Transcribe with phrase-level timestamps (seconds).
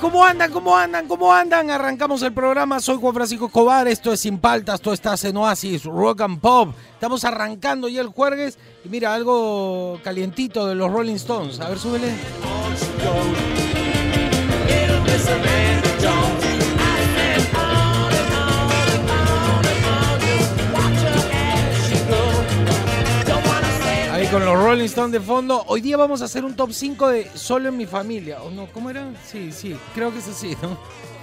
[0.00, 0.50] ¿Cómo andan?
[0.52, 1.08] ¿Cómo andan?
[1.08, 1.70] ¿Cómo andan?
[1.70, 5.84] Arrancamos el programa, soy Juan Francisco Escobar, esto es Sin Paltas, esto está en Oasis,
[5.84, 6.74] Rock and Pop.
[6.94, 11.60] Estamos arrancando ya el jueves y mira, algo calientito de los Rolling Stones.
[11.60, 12.12] A ver, súbele.
[24.32, 25.62] Con los Rolling Stones de fondo.
[25.66, 28.42] Hoy día vamos a hacer un top 5 de Solo en mi familia.
[28.42, 28.66] ¿O no?
[28.72, 29.12] ¿Cómo era?
[29.26, 30.78] Sí, sí, creo que es así, ¿no?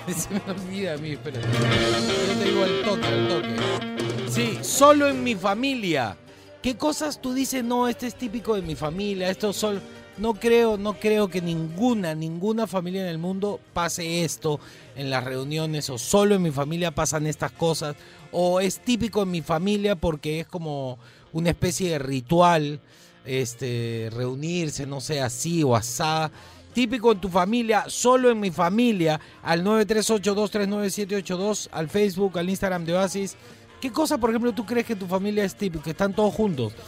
[0.14, 1.48] Se me olvida a mí, espérate.
[1.48, 4.30] Yo te digo al toque, al toque.
[4.30, 6.18] Sí, Solo en mi familia.
[6.62, 7.64] ¿Qué cosas tú dices?
[7.64, 9.82] No, este es típico de mi familia, esto solo...
[10.20, 14.60] No creo, no creo que ninguna, ninguna familia en el mundo pase esto
[14.98, 17.96] en las reuniones o solo en mi familia pasan estas cosas
[18.34, 21.00] o es típico en mi familia porque es como
[21.32, 22.82] una especie de ritual,
[23.30, 26.32] este, reunirse, no sé, así o asá.
[26.74, 32.94] Típico en tu familia, solo en mi familia, al 938239782, al Facebook, al Instagram de
[32.94, 33.36] Oasis.
[33.80, 35.84] ¿Qué cosa, por ejemplo, tú crees que tu familia es típico?
[35.84, 36.74] Que están todos juntos.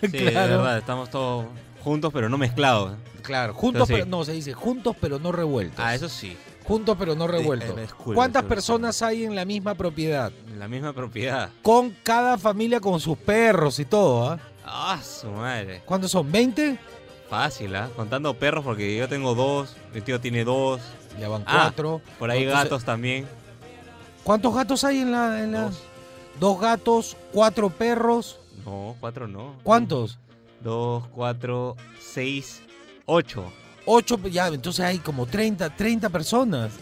[0.00, 1.46] Sí, de verdad, estamos todos
[1.82, 2.92] juntos pero no mezclados.
[3.22, 3.94] Claro, juntos, sí.
[3.94, 5.84] pero no, se dice juntos pero no revueltos.
[5.84, 6.36] Ah, eso sí,
[6.66, 7.92] Juntos pero no revueltos.
[7.94, 10.32] cool, ¿Cuántas personas hay en la misma propiedad?
[10.48, 11.50] en la misma propiedad.
[11.62, 14.40] Con cada familia con sus perros y todo, ¿ah?
[14.66, 15.82] Ah, su madre.
[15.84, 16.30] ¿Cuántos son?
[16.32, 16.78] ¿20?
[17.30, 17.88] Fácil, ¿ah?
[17.96, 20.80] Contando perros porque yo tengo dos, mi tío tiene dos.
[21.18, 22.00] Ya van Ah, cuatro.
[22.18, 23.26] Por ahí Entonces, gatos también.
[24.22, 25.82] ¿Cuántos gatos hay en la, en la- Dos.
[26.38, 28.38] Dos gatos, cuatro perros.
[28.64, 29.54] No, cuatro no.
[29.62, 30.18] ¿Cuántos?
[30.60, 32.60] Dos, cuatro, seis,
[33.06, 33.50] ocho.
[33.86, 36.72] Ocho, ya, entonces hay como 30, 30 personas.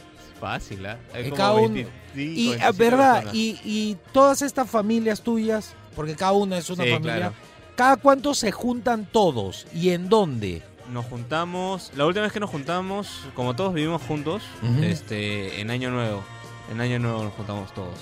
[0.41, 0.99] Fácil, ¿ah?
[1.23, 3.25] Como cada uno- 25, Y, ah, 27 ¿verdad?
[3.33, 7.35] Y, y todas estas familias tuyas, porque cada una es una Sí, familia, claro.
[7.77, 9.67] ¿Cada cuánto se juntan todos?
[9.75, 10.63] ¿Y en dónde?
[10.93, 14.43] Nos juntamos, la última vez que nos juntamos, como todos vivimos juntos,
[14.83, 16.23] este, en Año Nuevo.
[16.71, 17.95] En Año Nuevo nos juntamos todos.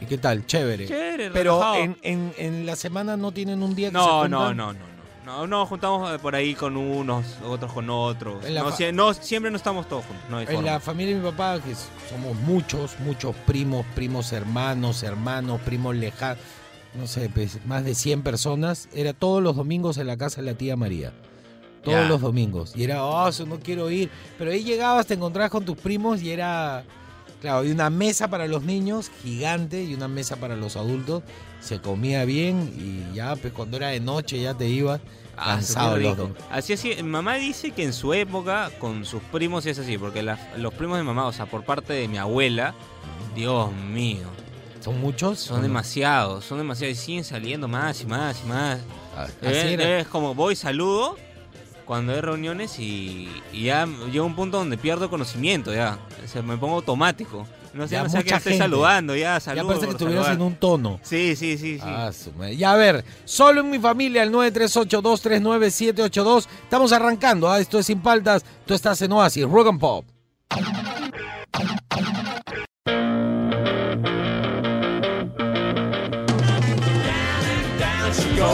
[0.00, 0.44] ¿Y qué tal?
[0.46, 0.86] Chévere.
[0.86, 4.30] Chévere, Pero en, en, en la semana no tienen un día que se No, juntan.
[4.30, 4.92] no, no, no, no.
[5.24, 8.42] No, nos juntamos eh, por ahí con unos, otros con otros.
[8.50, 10.24] No, sie- no, siempre no estamos todos juntos.
[10.28, 10.62] No En forma.
[10.62, 11.72] la familia de mi papá, que
[12.10, 16.38] somos muchos, muchos primos, primos hermanos, hermanos, primos lejanos,
[16.94, 20.46] no sé, pues, más de 100 personas, era todos los domingos en la casa de
[20.50, 21.12] la tía María.
[21.82, 22.74] Todos los domingos.
[22.76, 24.08] Y era, oh, eso no quiero ir.
[24.38, 26.84] Pero ahí llegabas, te encontrabas con tus primos y era,
[27.40, 31.24] claro, había una mesa para los niños gigante y una mesa para los adultos.
[31.60, 35.00] Se comía bien y ya, pues cuando era de noche ya te ibas
[35.36, 36.30] Ah, cansado rico.
[36.50, 40.38] Así así, mamá dice que en su época con sus primos es así, porque las-
[40.58, 42.74] los primos de mamá, o sea, por parte de mi abuela,
[43.34, 44.26] Dios mío,
[44.82, 45.38] ¿Son muchos?
[45.40, 45.62] son ¿O no?
[45.64, 48.78] demasiados, son demasiados y siguen saliendo más y más y más.
[49.16, 50.00] Ah, Es, era.
[50.00, 51.16] es como voy, saludo
[51.84, 55.98] cuando hay reuniones y, y ya llega un punto donde pierdo conocimiento ya.
[56.26, 57.46] Se me pongo automático.
[57.74, 58.58] No sé, Ya no sé estoy gente.
[58.58, 59.66] saludando, ya Ya saludo.
[59.68, 60.40] parece que estuvieras saludar.
[60.46, 61.00] en un tono.
[61.02, 61.82] Sí, sí, sí, sí.
[61.82, 62.10] Ah.
[62.54, 66.46] Ya a ver, solo en mi familia, el 938239782.
[66.64, 67.58] Estamos arrancando, ¿ah?
[67.60, 70.04] esto es Sin Paltas, tú estás en Oasis, Rock and Pop.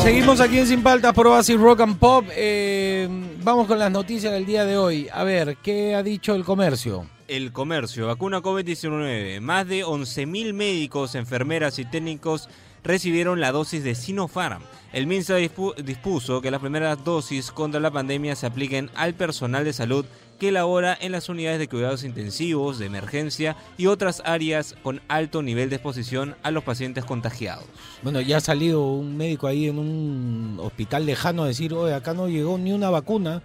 [0.09, 2.25] Seguimos aquí en Sin Paltas por Oasis Rock and Pop.
[2.35, 3.07] Eh,
[3.43, 5.07] vamos con las noticias del día de hoy.
[5.13, 7.05] A ver, ¿qué ha dicho el comercio?
[7.29, 9.39] El comercio, vacuna COVID-19.
[9.43, 12.49] Más de 11.000 médicos, enfermeras y técnicos
[12.83, 14.63] recibieron la dosis de Sinopharm.
[14.95, 19.63] El MINSA dispu- dispuso que las primeras dosis contra la pandemia se apliquen al personal
[19.67, 20.07] de salud
[20.39, 25.43] que labora en las unidades de cuidados intensivos, de emergencia y otras áreas con alto
[25.43, 27.65] nivel de exposición a los pacientes contagiados.
[28.03, 32.15] Bueno, ya ha salido un médico ahí en un hospital lejano a decir, oye, acá
[32.15, 33.43] no llegó ni una vacuna,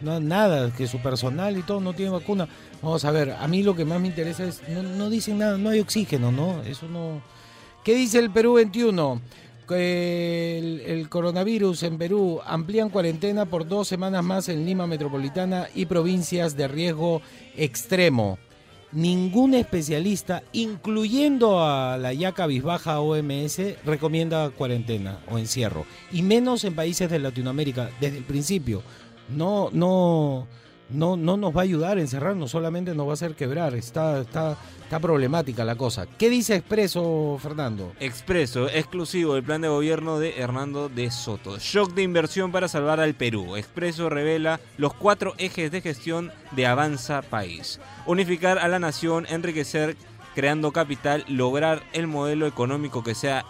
[0.00, 2.48] no, nada, que su personal y todo no tiene vacuna.
[2.82, 5.58] Vamos a ver, a mí lo que más me interesa es, no, no dicen nada,
[5.58, 6.62] no hay oxígeno, ¿no?
[6.62, 7.22] Eso no...
[7.84, 9.20] ¿Qué dice el Perú 21?
[9.76, 16.56] El coronavirus en Perú amplían cuarentena por dos semanas más en Lima Metropolitana y provincias
[16.56, 17.22] de riesgo
[17.56, 18.38] extremo.
[18.92, 25.86] Ningún especialista, incluyendo a la ya cabizbaja OMS, recomienda cuarentena o encierro.
[26.10, 28.82] Y menos en países de Latinoamérica, desde el principio.
[29.28, 30.48] No, no,
[30.88, 33.74] no, no nos va a ayudar a encerrarnos, solamente nos va a hacer quebrar.
[33.74, 34.58] Está, está,
[34.90, 36.08] está problemática la cosa.
[36.18, 37.92] ¿Qué dice Expreso, Fernando?
[38.00, 41.58] Expreso, exclusivo del plan de gobierno de Hernando de Soto.
[41.60, 43.54] Shock de inversión para salvar al Perú.
[43.54, 47.78] Expreso revela los cuatro ejes de gestión de Avanza País.
[48.04, 49.96] Unificar a la nación, enriquecer
[50.34, 53.44] creando capital, lograr el modelo económico que sea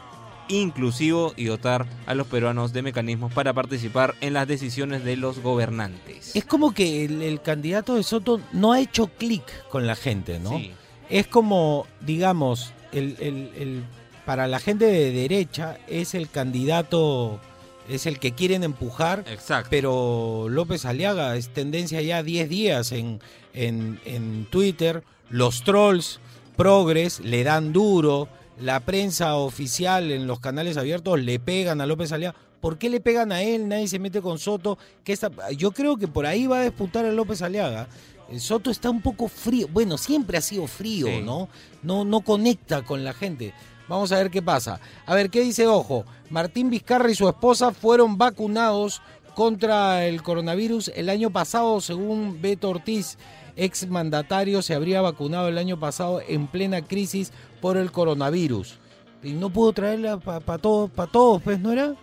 [0.48, 5.38] inclusivo y dotar a los peruanos de mecanismos para participar en las decisiones de los
[5.38, 6.37] gobernantes.
[6.37, 10.38] Es como que el, el candidato de Soto no ha hecho clic con la gente,
[10.38, 10.58] ¿no?
[10.58, 10.72] Sí.
[11.11, 13.85] Es como, digamos, el, el- el-
[14.25, 17.41] para la gente de derecha es el candidato,
[17.89, 19.69] es el que quieren empujar, Exacto.
[19.71, 23.21] pero López Aliaga es tendencia ya 10 días en,
[23.55, 25.03] en, en Twitter.
[25.31, 26.21] Los trolls
[26.57, 28.29] progres le dan duro.
[28.61, 32.37] La prensa oficial en los canales abiertos le pegan a López Aliaga.
[32.61, 33.67] ¿Por qué le pegan a él?
[33.69, 34.77] Nadie se mete con Soto.
[35.03, 35.31] ¿Qué está?
[35.57, 37.89] Yo creo que por ahí va a disputar a López Aliaga.
[38.31, 39.67] Eh, Soto está un poco frío.
[39.73, 41.21] Bueno, siempre ha sido frío, Sí.
[41.23, 41.49] ¿no?
[41.82, 42.05] ¿no?
[42.05, 43.53] No conecta con la gente.
[43.88, 44.81] Vamos a ver qué pasa.
[45.06, 46.05] A ver, ¿qué dice Ojo?
[46.31, 49.03] Martín Vizcarra y su esposa fueron vacunados
[49.35, 53.17] contra el coronavirus el año pasado, según Beto Ortiz,
[53.56, 58.79] ex mandatario, se habría vacunado el año pasado en plena crisis por el coronavirus.
[59.23, 61.94] Y no pudo traerla para todos, para todos, pues, ¿no era?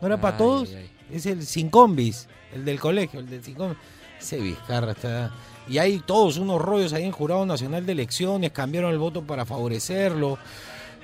[0.00, 0.68] ¿No era para Ay, todos?
[0.74, 3.78] ay, Es el sin combis, el del colegio, el del sin combis.
[4.20, 5.30] Ese Vizcarra está...
[5.68, 9.44] Y hay todos unos rollos ahí en Jurado Nacional de Elecciones, cambiaron el voto para
[9.44, 10.38] favorecerlo.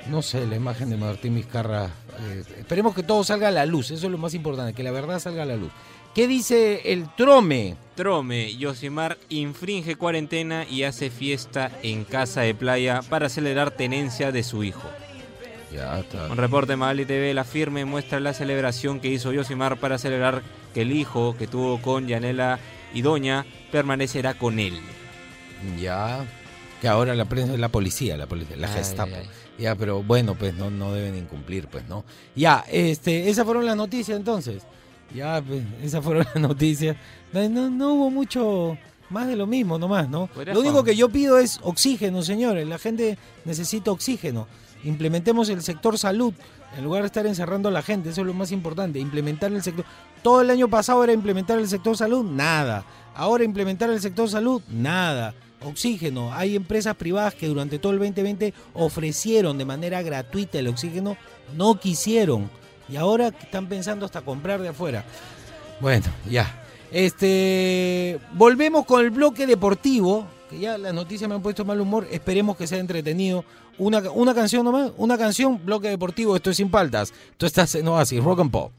[0.08, 1.86] No sé, la imagen de Martín Vizcarra.
[1.86, 4.90] eh, esperemos que todo salga a la luz, eso es lo más importante, que la
[4.90, 5.70] verdad salga a la luz.
[6.14, 7.76] ¿Qué dice el Trome?
[7.94, 14.42] Trome, Yosimar infringe cuarentena y hace fiesta en casa de playa para acelerar tenencia de
[14.42, 14.88] su hijo.
[15.72, 16.26] Ya está.
[16.26, 20.42] Un reporte de Magali TV, la firme muestra la celebración que hizo Yosimar para celebrar
[20.74, 22.58] que el hijo que tuvo con Yanela
[22.94, 24.78] y Doña permanecerá con él.
[25.80, 26.24] Ya.
[26.80, 29.12] Que ahora la prensa es la policía, la policía, la Ay, Gestapo.
[29.14, 29.28] ay,
[29.58, 32.04] Ya, pero bueno, pues no, no deben incumplir, pues, ¿no?
[32.34, 34.62] Ya, este, esas fueron las noticias entonces.
[35.14, 36.96] Ya, pues, esas fueron las noticias.
[37.32, 38.78] No, no, hubo mucho
[39.10, 40.30] más de lo mismo nomás, ¿no?
[40.46, 42.66] Lo único que yo pido es oxígeno, señores.
[42.66, 44.46] La gente necesita oxígeno.
[44.84, 46.32] Implementemos el sector salud
[46.76, 48.10] en lugar de estar encerrando a la gente.
[48.10, 48.98] Eso es lo más importante.
[48.98, 49.84] Implementar el sector.
[50.22, 52.84] Todo el año pasado era implementar el sector salud, nada.
[53.14, 55.34] Ahora implementar el sector salud, nada.
[55.62, 56.32] Oxígeno.
[56.32, 61.16] Hay empresas privadas que durante todo el 2020 ofrecieron de manera gratuita el oxígeno,
[61.56, 62.50] no quisieron.
[62.88, 65.04] Y ahora están pensando hasta comprar de afuera.
[65.80, 66.56] Bueno, ya.
[66.90, 72.08] Este, volvemos con el bloque deportivo, que ya las noticias me han puesto mal humor,
[72.10, 73.44] esperemos que sea entretenido.
[73.78, 77.14] Una, una canción nomás, una canción, bloque deportivo, esto es sin paltas.
[77.36, 78.72] Tú estás en Oasis, Rock and Pop.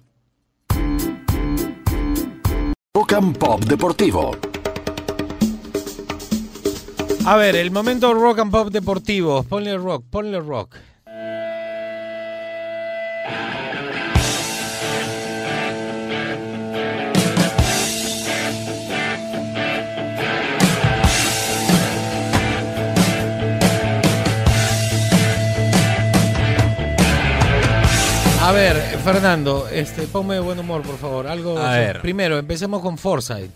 [2.94, 4.36] Rock and Pop Deportivo.
[7.26, 9.44] A ver, el momento rock and pop deportivo.
[9.44, 10.76] Ponle rock, ponle rock.
[28.42, 31.28] A ver, Fernando, este, ponme de buen humor, por favor.
[31.28, 31.58] Algo.
[31.60, 32.02] A ver.
[32.02, 33.52] Primero, empecemos con Forsyth.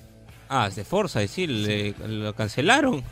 [0.48, 0.86] Ah, es de
[1.24, 3.04] y sí, le- lo cancelaron.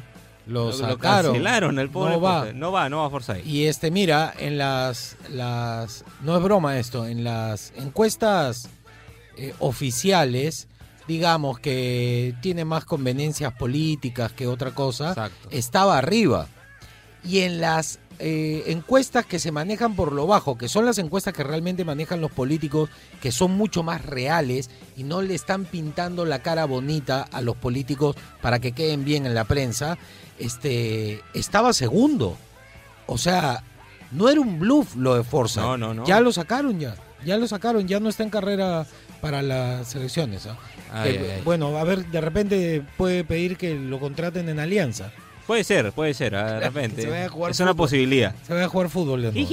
[0.45, 2.39] Lo Lo, lo cancelaron, el pobre No va.
[2.41, 2.55] Forsyth.
[2.55, 3.39] No va, no va Forza.
[3.39, 8.69] Y este, mira, en las, las, no es broma esto, en las encuestas
[9.37, 10.67] eh, oficiales,
[11.07, 15.47] digamos que tiene más conveniencias políticas que otra cosa, Exacto.
[15.49, 16.47] estaba arriba.
[17.25, 21.33] Y en las eh, encuestas que se manejan por lo bajo, que son las encuestas
[21.33, 22.89] que realmente manejan los políticos,
[23.21, 27.55] que son mucho más reales y no le están pintando la cara bonita a los
[27.55, 29.97] políticos para que queden bien en la prensa,
[30.39, 32.37] este, estaba segundo.
[33.07, 33.63] O sea,
[34.11, 35.61] no era un bluff lo de Forza.
[35.61, 36.05] No, no, no.
[36.05, 36.95] Ya lo sacaron ya.
[37.25, 38.85] Ya lo sacaron, ya no está en carrera
[39.21, 40.45] para las elecciones.
[40.45, 40.57] ¿ah?
[40.91, 41.41] Ay, ay.
[41.43, 45.11] Bueno, a ver, de repente puede pedir que lo contraten en alianza.
[45.47, 47.01] Puede ser, puede ser, de repente.
[47.01, 47.83] se vaya a jugar Es una fútbol.
[47.85, 48.35] posibilidad.
[48.47, 49.49] Se va a jugar fútbol de nuevo.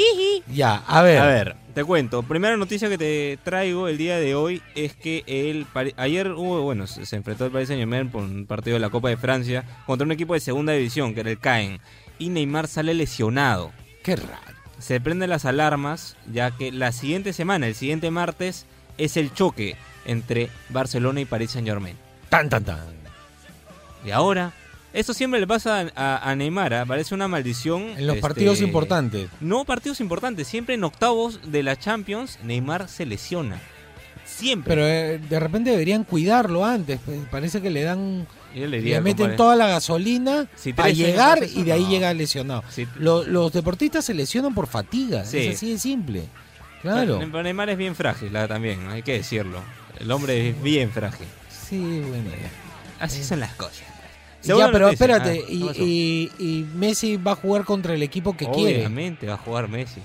[0.52, 1.18] Ya, a ver.
[1.18, 2.22] A ver, te cuento.
[2.22, 6.62] Primera noticia que te traigo el día de hoy es que el Pari- ayer hubo,
[6.62, 9.64] bueno, se se enfrentó el Paris Saint-Germain por un partido de la Copa de Francia
[9.86, 11.80] contra un equipo de segunda división, que era el Caen.
[12.18, 13.72] Y Neymar sale lesionado.
[14.04, 14.58] Qué raro.
[14.78, 18.64] Se prenden las alarmas, ya que la siguiente semana, el siguiente martes,
[18.96, 21.96] es el choque entre Barcelona y Paris Saint-Germain.
[22.28, 22.78] Tan, tan, tan.
[24.06, 24.52] Y ahora,
[24.92, 26.84] eso siempre le pasa a, a Neymar, ¿ah?
[26.86, 27.82] parece una maldición.
[27.96, 29.28] En los este, partidos importantes.
[29.40, 33.60] No partidos importantes, siempre en octavos de la Champions, Neymar se lesiona.
[34.24, 34.74] siempre.
[34.74, 37.00] Pero eh, de repente deberían cuidarlo antes.
[37.04, 38.26] pues, Parece que le dan.
[38.54, 41.90] Le Le, diría, meten compadre, toda la gasolina Si años llegar y de ahí no.
[41.90, 42.64] llega lesionado.
[42.68, 45.24] si- Lo- los deportistas se lesionan por fatiga.
[45.24, 45.38] Sí.
[45.38, 46.24] Es así de simple.
[46.82, 47.20] Claro.
[47.20, 49.60] Pero Neymar es bien frágil ah, también, hay que decirlo.
[50.00, 51.26] El hombre es bien frágil.
[51.68, 51.78] Sí,
[52.08, 52.30] bueno.
[52.98, 53.84] Así son las cosas.
[54.42, 54.92] Ya, pero noticia.
[55.16, 55.40] espérate.
[55.44, 58.78] Ah, ¿qué y, y- y Messi va a jugar contra el equipo que quiere.
[58.78, 60.00] Obviamente va a jugar Messi.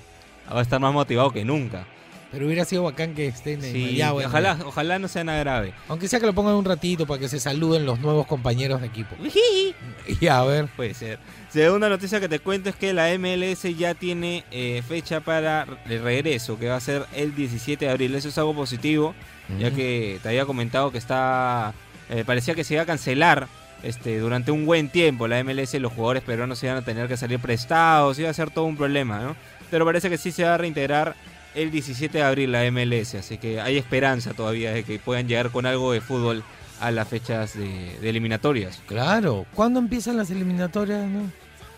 [0.53, 1.85] Va a estar más motivado que nunca.
[2.31, 4.65] Pero hubiera sido bacán que esté en Sí, ya, bueno, ojalá, ya.
[4.65, 5.73] ojalá no sea nada grave.
[5.87, 8.87] Aunque sea que lo pongan un ratito para que se saluden los nuevos compañeros de
[8.87, 9.15] equipo.
[10.19, 10.67] Ya, a ver.
[10.75, 11.17] Puede ser.
[11.49, 16.01] Segunda noticia que te cuento es que la MLS ya tiene eh, fecha para el
[16.03, 18.13] regreso, que va a ser el 17 de abril.
[18.15, 19.15] Eso es algo positivo,
[19.57, 21.73] ya que te había comentado que está
[22.09, 23.47] eh, parecía que se iba a cancelar
[23.83, 27.17] este durante un buen tiempo la MLS, los jugadores peruanos se iban a tener que
[27.17, 29.35] salir prestados, iba a ser todo un problema, ¿no?
[29.71, 31.15] Pero parece que sí se va a reintegrar
[31.53, 35.51] el 17 de abril la MLS, así que hay esperanza todavía de que puedan llegar
[35.51, 36.43] con algo de fútbol
[36.81, 38.81] a las fechas de, de eliminatorias.
[38.87, 39.45] Claro.
[39.53, 41.05] ¿Cuándo empiezan las eliminatorias?
[41.07, 41.31] no?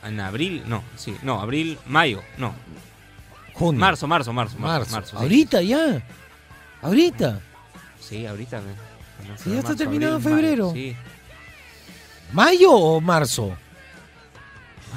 [0.08, 2.54] En abril, no, sí, no, abril, mayo, no,
[3.54, 3.80] Junio.
[3.80, 4.92] marzo, marzo, marzo, Marzo.
[4.92, 5.18] marzo.
[5.18, 6.02] Ahorita ya.
[6.82, 7.40] Ahorita.
[8.00, 8.60] Sí, ahorita.
[8.62, 10.68] no Sí, ya está marzo, terminado abril, febrero.
[10.72, 10.96] mayo, Sí.
[12.34, 13.56] ¿Mayo o marzo?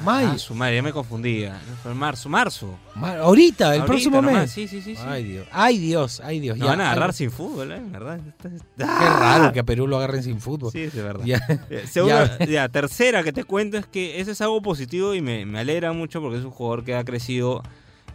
[0.03, 0.29] Mayo.
[0.33, 1.59] Ah, su madre, ya me confundía.
[1.83, 2.75] Fue marzo, marzo.
[2.95, 4.51] Ma- ahorita, el Ahorita próximo nomás, mes.
[4.51, 4.95] Sí, sí, sí.
[4.95, 5.01] sí.
[5.05, 5.47] Ay, Dios.
[5.51, 6.21] Ay, Dios.
[6.25, 6.57] Ay, Dios.
[6.57, 6.71] Nos ya.
[6.71, 7.81] van a agarrar Ay, sin fútbol, ¿eh?
[7.85, 8.19] ¿Verdad?
[8.41, 10.71] Qué raro que a Perú lo agarren sin fútbol.
[10.71, 11.23] Sí, es verdad.
[11.23, 11.39] Ya.
[11.69, 12.45] Eh, Segunda, Ya.
[12.45, 15.91] ya, tercera que te cuento es que eso es algo positivo y me, me alegra
[15.93, 17.61] mucho porque es un jugador que ha crecido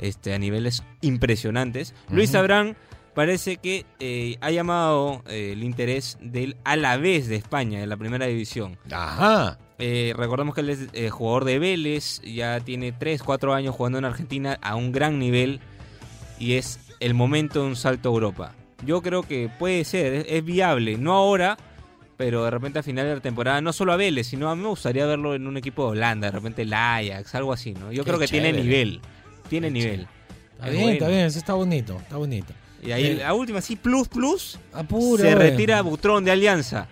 [0.01, 1.95] este, a niveles impresionantes.
[2.11, 2.35] Luis.
[2.35, 2.77] Abrán
[3.17, 8.27] parece que eh, ha llamado eh, el interés del Alavés de España, de la primera
[8.27, 8.77] división.
[8.93, 9.59] Ajá.
[9.79, 13.99] Eh, recordemos que él es eh, jugador de Vélez, ya tiene 3, 4 años jugando
[13.99, 15.61] en Argentina a un gran nivel
[16.39, 18.55] y es el momento de un salto a Europa.
[18.85, 21.57] Yo creo que puede ser, es, es viable, no ahora,
[22.19, 24.61] pero de repente a final de la temporada, no solo a Vélez, sino a mí
[24.61, 27.93] me gustaría verlo en un equipo de Holanda, de repente el Ajax, algo así, ¿no?
[27.93, 29.01] Yo Qué creo que tiene nivel,
[29.49, 30.09] tiene Qué nivel.
[30.53, 31.21] Está Es bien, está bien.
[31.21, 31.97] Eso está bonito.
[31.97, 32.53] Está bonito.
[32.83, 33.15] Y ahí Eh.
[33.17, 35.23] la última, sí, plus, plus, Apura.
[35.23, 35.51] se güey.
[35.51, 36.87] retira Butrón de Alianza.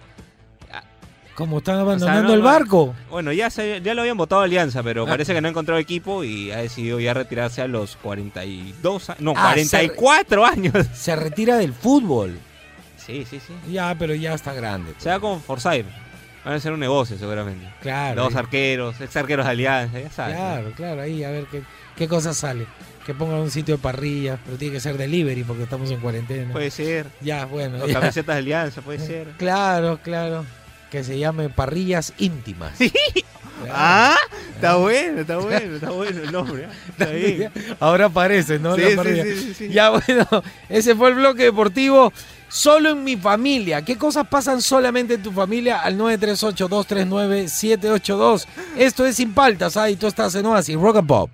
[1.35, 2.95] Como están abandonando no, el barco.
[3.11, 5.81] Bueno, ya, se- ya lo habían votado a Alianza, pero parece que no ha encontrado
[5.81, 9.21] equipo y ha decidido ya retirarse a los 42 años.
[9.21, 10.73] No, Ah, 44 años.
[10.95, 12.39] Se retira del fútbol.
[12.97, 13.53] Sí, sí, sí.
[13.73, 14.93] Ya, pero ya está grande.
[14.93, 15.03] pues.
[15.03, 15.87] Se va con Forsyth.
[16.45, 17.67] Van a hacer un negocio seguramente.
[17.81, 18.23] Claro.
[18.23, 20.37] Dos ahí- arqueros, ex arqueros de Alianza, ya sabes.
[20.37, 21.63] Claro, claro, ahí a ver qué,
[21.97, 22.67] qué cosa sale.
[23.07, 26.51] Que pongan un sitio de parrilla, pero tiene que ser delivery porque estamos en cuarentena.
[26.53, 27.07] Puede ser.
[27.21, 27.85] ya, bueno.
[27.85, 28.01] O ya.
[28.01, 29.29] camisetas de Alianza, puede ser.
[29.37, 30.47] Claro, claro.
[30.91, 32.73] Que se llame parrillas íntimas.
[32.79, 32.91] Sí.
[33.63, 33.75] Claro.
[33.77, 34.17] Ah,
[34.53, 36.65] está bueno, está bueno, está bueno el nombre.
[36.65, 36.69] ¿eh?
[36.89, 37.53] Está bien.
[37.79, 38.75] Ahora aparece, ¿no?
[38.75, 39.69] Sí, sí, sí.
[39.69, 40.27] Ya, bueno,
[40.69, 42.13] ese fue el bloque deportivo.
[42.49, 43.83] Solo en mi familia.
[43.83, 45.81] ¿Qué cosas pasan solamente en tu familia?
[45.81, 48.47] Al 938-239-782.
[48.77, 49.89] Esto es Sin Paltas, ¿ah?
[49.91, 51.31] Y tú estás en Oasis, Rock and Pop.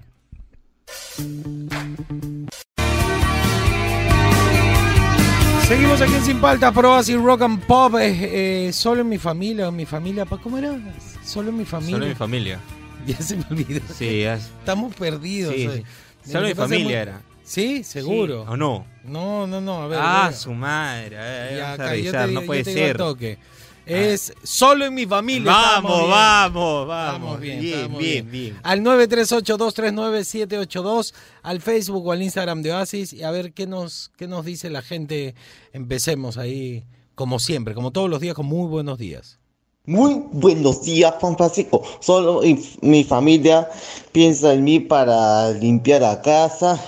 [5.70, 7.94] Seguimos aquí en Sin Paltas, por Oasis, Rock and Pop.
[7.94, 10.24] Eh, eh, solo en mi familia, en mi familia.
[10.26, 10.76] pa- ¿Cómo era?
[11.24, 11.94] Solo en mi familia.
[11.96, 12.58] Solo mi familia.
[13.06, 13.80] Ya se me olvidó.
[13.96, 15.54] Sí, ya- Estamos perdidos.
[15.54, 15.82] sí, sí.
[16.30, 17.22] Solo Lo mi familia muy- era.
[17.44, 18.42] Sí, seguro.
[18.44, 18.84] Sí, ¿O no?
[19.04, 19.82] No, no, no.
[19.82, 19.98] A ver.
[20.02, 21.16] Ah, su madre.
[21.18, 22.96] a ver, Ya, vamos a revisar, no puede ser.
[22.98, 23.38] toque.
[23.86, 25.52] Es solo en mi familia.
[25.52, 27.40] Vamos, vamos, vamos.
[27.40, 28.58] Bien, bien, bien, bien.
[28.62, 34.28] Al 938-239-782, al Facebook o al Instagram de Oasis y a ver qué nos, qué
[34.28, 35.34] nos dice la gente.
[35.72, 36.84] Empecemos ahí,
[37.14, 39.38] como siempre, como todos los días, con muy buenos días.
[39.86, 41.82] Muy buenos días, Juan Francisco.
[42.00, 43.68] Solo mi, mi familia
[44.12, 46.78] piensa en mí para limpiar la casa,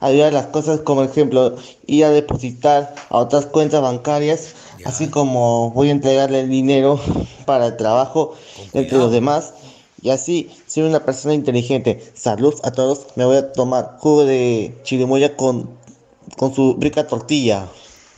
[0.00, 4.54] ayudar las cosas, como ejemplo, ir a depositar a otras cuentas bancarias.
[4.86, 7.00] Así como voy a entregarle el dinero
[7.46, 8.34] para el trabajo
[8.72, 9.54] entre los demás.
[10.02, 12.12] Y así, ser una persona inteligente.
[12.14, 13.06] Salud a todos.
[13.16, 15.70] Me voy a tomar jugo de chirimoya con,
[16.36, 17.66] con su rica tortilla.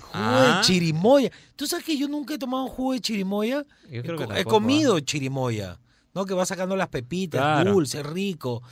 [0.01, 0.61] Jugo Ah.
[0.61, 1.31] de chirimoya.
[1.57, 3.65] ¿Tú sabes que yo nunca he tomado jugo de chirimoya?
[3.91, 5.79] Yo creo he, que comido chirimoya,
[6.15, 6.25] ¿no?
[6.27, 7.73] Que va sacando las pepitas, Claro.
[7.73, 8.63] dulce, rico.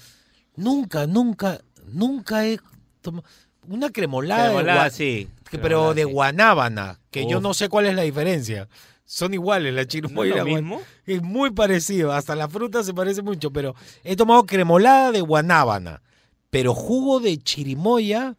[0.57, 2.59] Nunca, nunca, nunca he
[3.01, 3.25] tomado
[3.69, 5.29] una cremolada, Cremolada, sí.
[5.51, 8.69] Que- pero de guanábana, que yo no sé cuál es la diferencia.
[9.05, 10.81] Son iguales la ¿No chirimoya es y lo mismo?
[11.07, 16.03] Es muy parecido, hasta la fruta se parece mucho, pero he tomado cremolada de guanábana,
[16.51, 18.35] pero jugo de chirimoya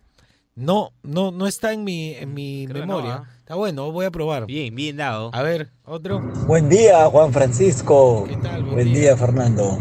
[0.55, 3.09] no, no, no está en mi, en mi Creo memoria.
[3.09, 3.29] no, ¿ah?
[3.39, 4.45] Está bueno, voy a probar.
[4.45, 5.29] Bien, bien dado.
[5.33, 6.19] A ver, otro.
[6.19, 8.25] Buen día, Juan Francisco.
[8.27, 8.63] ¿Qué tal?
[8.63, 8.99] Buen Buen día.
[9.01, 9.77] día, Fernando.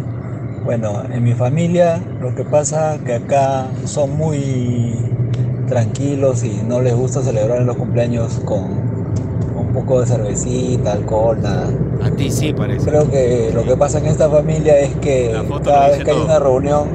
[0.65, 4.95] Bueno, en mi familia lo que pasa que acá son muy
[5.67, 8.87] tranquilos y no les gusta celebrar los cumpleaños con
[9.57, 11.69] un poco de cervecita, alcohol, nada.
[12.03, 12.89] A ti sí parece.
[12.89, 15.33] Creo que lo que pasa en esta familia es que
[15.65, 16.89] cada vez que hay una reunión,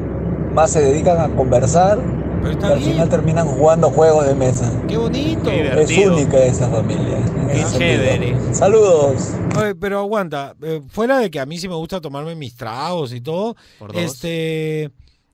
[0.54, 1.98] más se dedican a conversar
[2.42, 2.92] Pero y al bien.
[2.92, 4.72] final terminan jugando juegos de mesa.
[4.88, 5.50] Qué bonito.
[5.50, 7.18] Qué Es única esa familia.
[7.52, 8.36] Qué chévere.
[8.54, 9.32] Saludos.
[9.60, 13.12] Oye, pero aguanta, eh, fuera de que a mí sí me gusta tomarme mis tragos
[13.14, 14.02] y todo, Por dos.
[14.02, 14.90] este,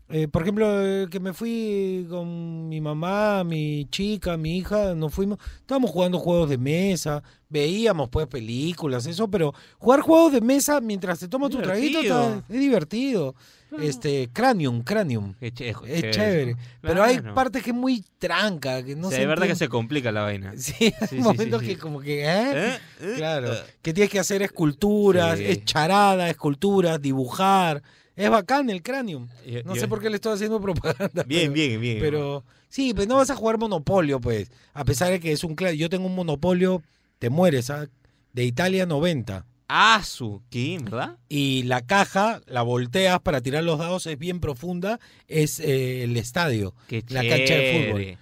[0.10, 5.14] eh, por ejemplo, eh, que me fui con mi mamá, mi chica, mi hija, nos
[5.14, 10.80] fuimos, estábamos jugando juegos de mesa, veíamos pues películas, eso, pero jugar juegos de mesa
[10.82, 13.36] mientras te tomas tu traguito está- es divertido.
[13.82, 15.34] Este, Cranium, Cranium.
[15.42, 16.56] Qué che- Es chévere.
[16.80, 17.34] Pero hay Claro.
[17.36, 19.66] partes que es muy tranca, que no Sí, se de verdad que entiende.
[19.66, 20.54] se complica la vaina.
[20.58, 21.74] Sí, hay Sí, sí, momentos sí, sí.
[21.76, 22.28] que como que, ¿eh?
[22.54, 22.80] ¿Eh?
[23.02, 23.14] ¿Eh?
[23.18, 23.58] Claro, Eh.
[23.82, 25.44] que tienes que hacer esculturas, Sí.
[25.46, 27.84] es charada, esculturas, dibujar.
[28.18, 29.28] Es bacán el cráneo.
[29.64, 31.24] No sé por qué le estoy haciendo propaganda.
[31.24, 32.00] Bien, pero, bien, bien.
[32.02, 34.52] Pero sí, pues no vas a jugar Monopolio, pues.
[34.74, 36.82] A pesar de que es un cla- Yo tengo un Monopolio,
[37.20, 37.88] te mueres, ¿ah?
[38.34, 39.46] De Italia 90.
[39.70, 40.80] Ah, su, ¿qué?
[40.82, 41.18] ¿Verdad?
[41.30, 45.00] Y la caja, la volteas para tirar los dados, es bien profunda.
[45.28, 48.18] Es eh, el estadio, Qué la cancha de fútbol.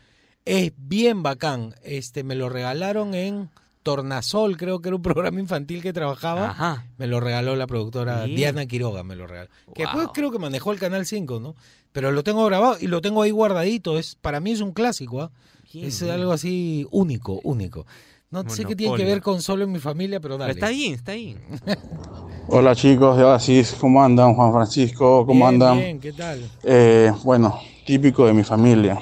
[0.46, 1.74] Es bien bacán.
[1.84, 3.50] Este, me lo regalaron en
[3.86, 6.50] Tornasol, creo que era un programa infantil que trabajaba.
[6.50, 6.86] Ajá.
[6.98, 8.36] Me lo regaló la productora Bien.
[8.36, 9.50] Diana Quiroga, me lo regaló.
[9.74, 9.94] Que Wow.
[9.94, 11.56] después creo que manejó el Canal 5, ¿no?
[11.94, 13.98] Pero lo tengo grabado y lo tengo ahí guardadito.
[13.98, 15.32] Es, para mí es un clásico, ¿ah?
[15.74, 17.86] Es algo así único, único.
[18.32, 20.54] No sé qué tiene que ver con solo en mi familia, pero Pero dale.
[20.54, 21.38] está bien, está bien.
[22.48, 24.34] Hola chicos de Oasis, ¿cómo andan?
[24.36, 25.77] Juan Francisco, ¿cómo Bien, andan?
[25.77, 26.50] Bien, ¿qué tal?
[26.63, 29.00] Eh, bueno, típico de mi familia.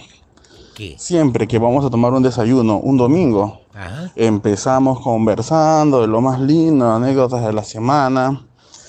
[0.76, 0.96] ¿Qué?
[0.98, 6.40] Siempre que vamos a tomar un desayuno, un domingo, Ajá, empezamos conversando de lo más
[6.40, 8.46] lindo, anécdotas de la semana.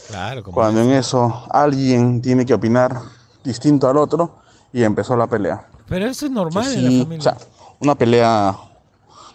[0.09, 0.43] claro.
[0.43, 2.99] Como Cuando en eso alguien tiene que opinar
[3.43, 4.37] distinto al otro
[4.73, 5.67] y empezó la pelea.
[5.89, 7.19] Pero eso es normal Sí, en la familia.
[7.19, 7.37] o sea,
[7.81, 8.57] una pelea,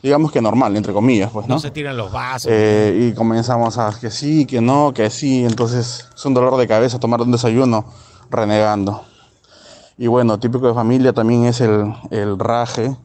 [0.02, 1.60] digamos que normal, entre comillas, pues, no, ¿no?
[1.60, 2.52] se tiran los vasos.
[2.52, 5.44] Eh, y comenzamos a que sí, que no, que sí.
[5.46, 7.86] Entonces es un dolor de cabeza tomar un desayuno
[8.30, 9.04] renegando.
[9.98, 12.96] Y bueno, típico de familia también es el, el raje,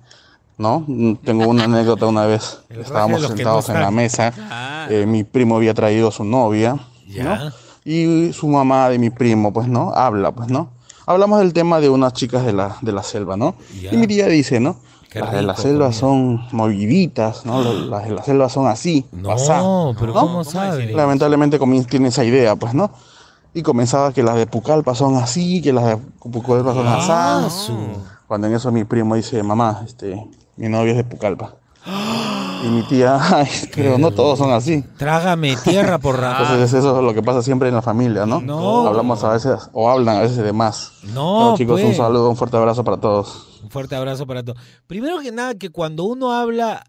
[0.59, 0.85] ¿no?
[1.25, 2.61] Tengo una anécdota una vez.
[2.69, 4.33] Estábamos sentados no en la mesa.
[4.51, 6.77] Ah, eh, mi primo había traído a su novia,
[7.09, 7.25] Ya.
[7.37, 7.51] ¿no?
[7.85, 9.93] Y su mamá de mi primo, pues, ¿no?
[9.95, 10.71] Habla, pues, ¿no?
[11.07, 13.57] Hablamos del tema de unas chicas de la, de la selva, ¿no?
[13.81, 13.93] Ya.
[13.93, 14.77] Y mi tía dice, ¿no?
[15.11, 16.01] Qué las de la rico selva comida.
[16.01, 17.63] son moviditas, ¿no?
[17.91, 20.21] Las de la selva son así, No, pero ¿no?
[20.21, 20.79] ¿cómo ¿Cómo sabe?
[20.79, 20.97] decir?
[20.97, 22.91] Lamentablemente tiene esa idea, pues, ¿no?
[23.53, 27.73] Y comenzaba que las de Pucallpa son así, que las de Pucallpa son Ah, así.
[28.27, 31.57] Cuando en eso mi primo dice, mamá, este, mi novio es de Pucallpa.
[31.87, 34.83] Y mi tía, ay, pero no todos son así.
[34.97, 36.45] Trágame tierra por rato.
[36.45, 38.41] Entonces eso es lo que pasa siempre en la familia, ¿no?
[38.41, 38.87] No.
[38.87, 40.93] Hablamos a veces, o hablan a veces de más.
[41.13, 41.97] No, Bueno, chicos, un pues.
[41.99, 43.61] saludo, un fuerte abrazo para todos.
[43.63, 44.59] Un fuerte abrazo para todos.
[44.87, 46.85] Primero que nada, que cuando uno habla,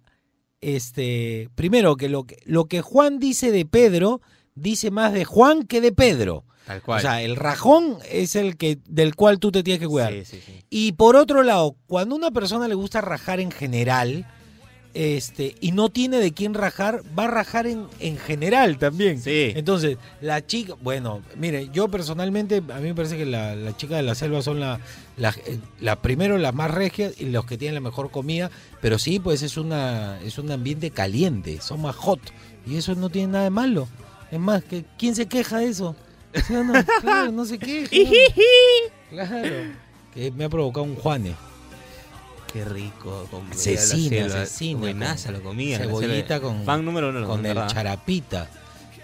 [0.62, 4.22] este, primero que lo que lo que Juan dice de Pedro,
[4.56, 6.46] dice más de Juan que de Pedro.
[6.66, 7.00] Tal cual.
[7.00, 10.12] O sea, el rajón es el que del cual tú te tienes que cuidar.
[10.14, 10.64] sí, sí, sí.
[10.70, 14.26] Y por otro lado, cuando a una persona le gusta rajar en general,
[14.94, 19.22] este, y no tiene de quién rajar, va a rajar en, en general también.
[19.22, 19.52] Sí.
[19.54, 23.98] Entonces, la chica, bueno, mire, yo personalmente, a mí me parece que la, la chica
[23.98, 24.80] de la selva son la,
[25.18, 25.36] la,
[25.82, 28.50] la- primero las más regias y los que tienen la mejor comida,
[28.82, 32.22] pero sí, pues es una, es un ambiente caliente, son más hot,
[32.66, 33.90] y eso no tiene nada de malo.
[34.32, 35.94] Es más, que ¿quién se queja de eso?
[36.48, 36.74] ¿Sí o no?
[37.02, 37.90] Claro, no se queja.
[39.10, 39.56] Claro.
[40.14, 41.36] Que me ha provocado un Juane.
[42.52, 43.28] Qué rico.
[43.32, 43.82] Con selva.
[43.82, 45.80] cecina, Buenaza comida.
[45.80, 47.28] la cebollita con- Fan número uno.
[47.28, 48.50] con el charapita.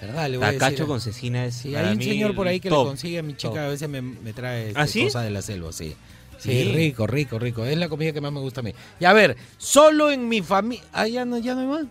[0.02, 0.30] ¿Verdad?
[0.30, 0.88] Le voy a Tacacho decir.
[0.88, 3.50] con cecina es Sí, hay un señor por ahí que top, consigue a mi chica,
[3.54, 3.60] top.
[3.60, 5.04] a veces me, me trae este, ¿Ah, sí?
[5.04, 5.96] cosas de la selva, sí.
[6.40, 6.64] Sí, Sí.
[6.74, 7.64] rico, rico, rico.
[7.66, 8.74] Es la comida que más me gusta a mí.
[9.00, 10.84] Y a ver, solo en mi familia.
[10.92, 11.86] Ah, ya no, ya no hay más.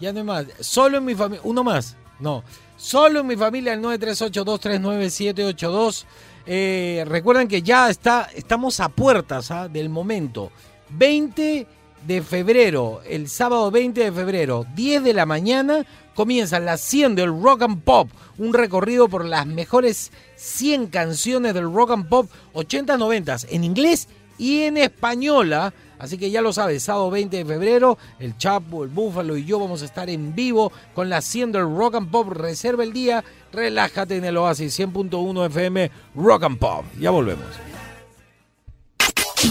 [0.00, 0.46] Ya no hay más.
[0.60, 1.42] Solo en mi familia.
[1.44, 1.96] Uno más.
[2.18, 2.42] No.
[2.80, 6.06] Solo en mi familia, el 938239782.
[6.46, 9.68] Eh, recuerden que ya está, estamos a puertas ¿ah?
[9.68, 10.50] del momento.
[10.88, 11.66] 20
[12.06, 17.42] de febrero, el sábado 20 de febrero, 10 de la mañana, comienza la 100 del
[17.42, 23.48] Rock and Pop, un recorrido por las mejores 100 canciones del Rock and Pop 80-90
[23.50, 25.74] en inglés y en española.
[26.00, 29.60] Así que ya lo sabes, sábado 20 de febrero, el Chapo, el Búfalo y yo
[29.60, 32.28] vamos a estar en vivo con la 100 del Rock and Pop.
[32.30, 36.84] Reserva el día, relájate en el Oasis 100.1 FM Rock and Pop.
[36.98, 37.44] Ya volvemos.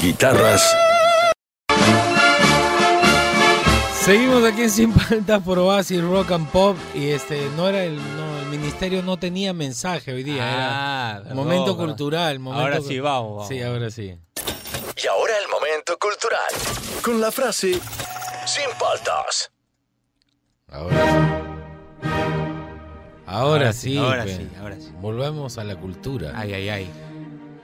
[0.01, 0.75] Guitarras,
[4.03, 7.95] Seguimos aquí en Sin Paltas por Oasis Rock and Pop y este no era el
[7.97, 12.99] no, el ministerio no tenía mensaje hoy día, Ah, era momento cultural, momento Ahora sí,
[12.99, 13.47] vamos, vamos.
[13.47, 14.15] Sí, ahora sí.
[15.01, 16.49] Y ahora el momento cultural.
[17.01, 17.79] Con la frase
[18.45, 19.49] Sin paltas.
[20.67, 21.27] Ahora sí.
[23.25, 23.97] Ahora sí.
[23.97, 24.91] ahora sí, ahora sí.
[24.99, 26.33] Volvemos a la cultura.
[26.35, 26.91] Ay, ay, ay.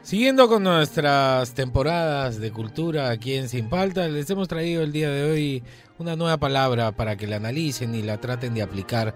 [0.01, 5.09] Siguiendo con nuestras temporadas de cultura aquí en Sin Palta, les hemos traído el día
[5.09, 5.63] de hoy
[5.97, 9.15] una nueva palabra para que la analicen y la traten de aplicar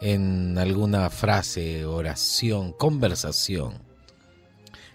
[0.00, 3.82] en alguna frase, oración, conversación.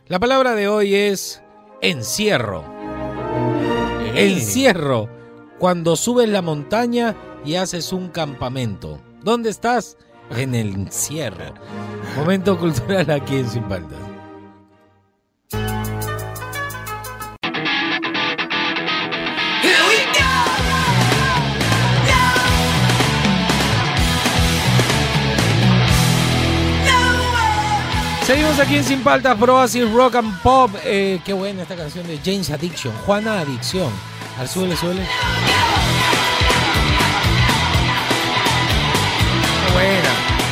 [0.08, 1.43] La palabra de hoy es
[1.84, 2.64] encierro.
[4.16, 5.10] Encierro.
[5.60, 7.16] Cuando subes la montaña
[7.46, 9.00] y haces un campamento.
[9.22, 9.98] ¿Dónde estás?
[10.32, 11.54] En el encierro.
[12.16, 14.13] Momento cultural aquí en Sin Paltas.
[28.26, 30.72] Seguimos aquí en Sin Paltas, Pro Oasis Rock and Pop.
[30.86, 33.92] Eh, qué buena esta canción de James Addiction, Juana Adicción.
[34.40, 35.02] Al suele, suele.
[39.66, 40.10] Qué buena.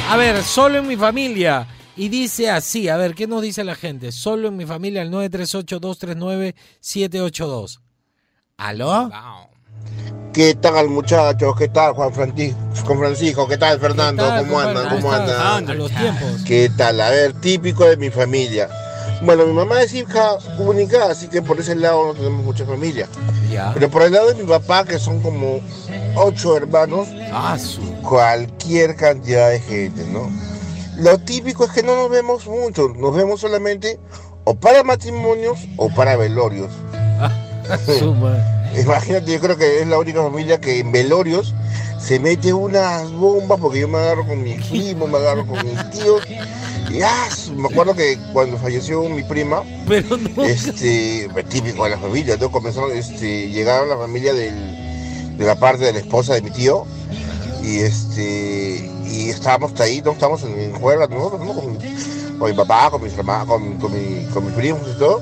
[0.10, 1.66] A ver, solo en mi familia.
[1.96, 4.12] Y dice así, a ver, ¿qué nos dice la gente?
[4.12, 7.80] Solo en mi familia, al 938-239-782.
[8.58, 9.10] ¿Aló?
[9.10, 9.51] Wow.
[10.34, 11.56] ¿Qué tal muchachos?
[11.58, 12.96] ¿Qué tal Juan Francisco?
[12.98, 13.48] Francisco?
[13.48, 14.24] ¿Qué tal Fernando?
[14.24, 14.90] ¿Qué tal, ¿Cómo andan?
[14.90, 15.78] ¿Cómo andan?
[15.78, 16.42] Los tiempos.
[16.46, 17.02] ¿Qué tal?
[17.02, 18.70] A ver, típico de mi familia.
[19.24, 23.08] Bueno, mi mamá es hija única, así que por ese lado no tenemos mucha familia.
[23.52, 23.72] Ya.
[23.74, 25.60] Pero por el lado de mi papá, que son como
[26.16, 27.82] ocho hermanos, Ah, su.
[28.02, 30.32] cualquier cantidad de gente, ¿no?
[30.98, 34.00] Lo típico es que no nos vemos mucho, nos vemos solamente
[34.46, 36.72] o para matrimonios o para velorios.
[38.00, 38.61] su madre.
[38.80, 41.54] Imagínate, yo creo que es la única familia que en velorios
[42.00, 45.90] se mete unas bombas porque yo me agarro con mis primos, me agarro con mis
[45.92, 46.22] tíos.
[46.90, 50.44] Y ah, me acuerdo que cuando falleció mi prima, Pero no.
[50.44, 52.52] este, típico de la familia, ¿no?
[52.52, 56.86] Comenzaron, este, llegaron la familia del- de la parte de la esposa de mi tío
[57.64, 61.54] y este y estábamos ahí, no estábamos en, en nosotros, ¿no?
[61.54, 61.78] Con,
[62.40, 65.22] con mi papá, con mis hermanos, con, con, mi- con mis primos y todo,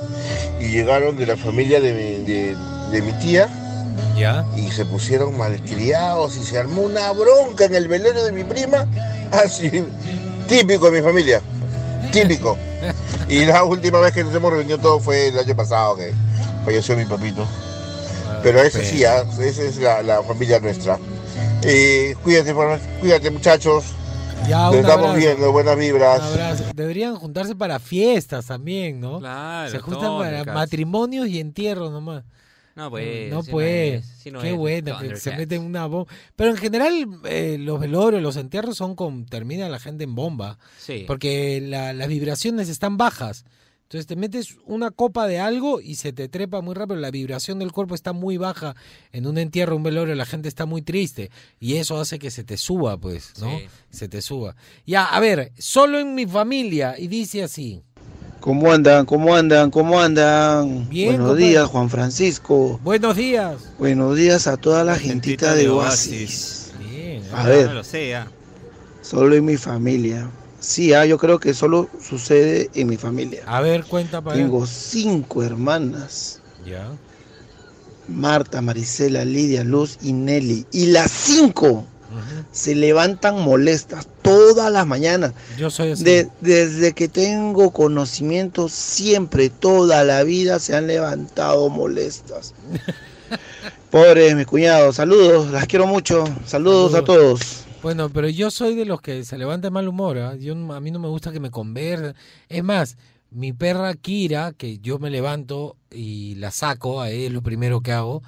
[0.60, 2.56] y llegaron de la familia de, mi- de-
[2.91, 3.47] de mi tía
[4.17, 4.45] Ya.
[4.56, 8.88] y se pusieron malcriados y se armó una bronca en el velorio de mi prima,
[9.32, 9.69] así,
[10.47, 11.41] típico de mi familia,
[12.12, 12.58] típico.
[13.28, 16.13] Y la última vez que nos hemos reunido todos fue el año pasado que
[16.65, 17.45] falleció mi papito.
[18.41, 20.97] Pero ese sí, ah, esa es la, la familia nuestra.
[21.63, 22.56] Eh, cuídate,
[23.02, 23.84] cuídate muchachos,
[24.47, 26.21] Ya, nos estamos viendo, buenas vibras.
[26.73, 29.19] Deberían juntarse para fiestas también, ¿no?
[29.19, 29.69] Claro.
[29.69, 32.23] Se juntan para matrimonios y entierros nomás.
[32.80, 33.30] No, pues.
[33.30, 33.96] no si puede.
[33.96, 36.12] es, si no Qué bueno, que se meten una bomba.
[36.36, 36.94] Pero en general,
[37.26, 39.26] eh, los velorios, los entierros son con.
[39.26, 40.58] termina la gente en bomba.
[40.78, 41.04] Sí.
[41.06, 43.44] Porque la- las vibraciones están bajas.
[43.84, 47.00] Entonces te metes una copa de algo y se te trepa muy rápido.
[47.00, 48.76] La vibración del cuerpo está muy baja.
[49.12, 51.32] En un entierro, un velorio, la gente está muy triste.
[51.60, 53.58] Y eso hace que se te suba, pues, ¿no?
[53.58, 53.65] Sí.
[53.89, 54.56] Se te suba.
[54.86, 56.96] Ya, a ver, solo en mi familia.
[57.00, 57.82] Y dice así.
[58.39, 59.06] ¿Cómo andan?
[59.06, 59.69] ¿Cómo andan?
[59.69, 60.88] ¿Cómo andan?
[60.89, 61.47] Bien, Buenos compadre.
[61.49, 62.80] días, Juan Francisco.
[62.84, 63.56] Buenos días.
[63.78, 66.71] Buenos días a toda la gentita de Oasis.
[66.89, 67.21] Bien.
[67.34, 68.15] A ver, No lo sé,
[69.02, 70.30] solo en mi familia.
[70.62, 73.43] Sí, ah, yo creo que solo sucede en mi familia.
[73.45, 76.41] A ver, cuenta para Tengo cinco hermanas.
[76.65, 76.89] Ya.
[78.08, 80.65] Marta, Marisela, Lidia, Luz y Nelly.
[80.71, 81.86] Y las cinco
[82.52, 85.34] se levantan molestas todas las mañanas.
[85.58, 86.04] Yo soy así.
[86.04, 92.54] De- desde que tengo conocimiento, siempre, toda la vida se han levantado molestas.
[93.92, 96.96] Pobres mis cuñados, saludos, las quiero mucho, saludos, Saludos.
[96.96, 97.65] a todos.
[97.82, 100.18] Bueno, pero yo soy de los que se levanta de mal humor.
[100.20, 100.36] ¿ah?
[100.36, 102.13] Yo, a mí no me gusta que me conversen.
[102.50, 102.98] Es más,
[103.32, 107.92] mi perra Kira, que yo me levanto y la saco, a es lo primero que
[107.94, 108.22] hago,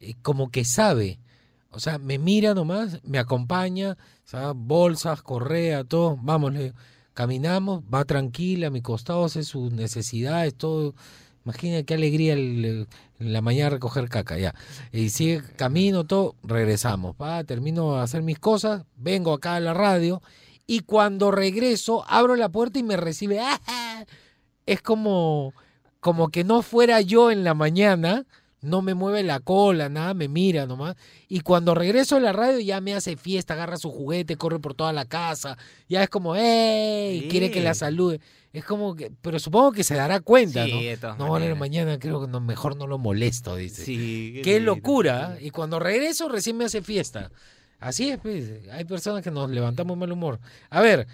[0.00, 1.18] eh, como que sabe.
[1.72, 3.96] O sea, me mira nomás, me acompaña,
[4.54, 6.18] bolsas, correa, todo.
[6.22, 6.72] Vamos, le-
[7.14, 10.94] caminamos, va tranquila, a mi costado hace sus necesidades, todo.
[11.44, 12.86] Imagina qué alegría el-
[13.18, 14.54] en la mañana recoger caca, ya.
[14.92, 17.16] Y sigue camino, todo, regresamos.
[17.20, 20.22] Va, termino de hacer mis cosas, vengo acá a la radio
[20.66, 23.40] y cuando regreso abro la puerta y me recibe.
[23.66, 24.04] ¡ah!
[24.66, 25.52] Es como,
[26.00, 28.24] como que no fuera yo en la mañana,
[28.62, 30.96] no me mueve la cola, nada, me mira nomás.
[31.28, 34.74] Y cuando regreso a la radio ya me hace fiesta, agarra su juguete, corre por
[34.74, 35.58] toda la casa.
[35.88, 37.26] Ya es como, ¡ey!
[37.28, 37.80] Quiere que la Sí.
[37.80, 38.20] salude.
[38.52, 40.80] Es como que, pero supongo que se dará cuenta, Sí, ¿no?
[40.80, 41.58] de todas No, maneras.
[41.58, 43.84] mañana creo que no, mejor no lo molesto, dice.
[43.84, 45.38] Sí, Qué locura.
[45.40, 47.30] Y cuando regreso recién me hace fiesta.
[47.80, 48.50] Así es, pues.
[48.72, 50.38] Hay personas que nos levantamos mal humor.
[50.70, 51.06] A ver,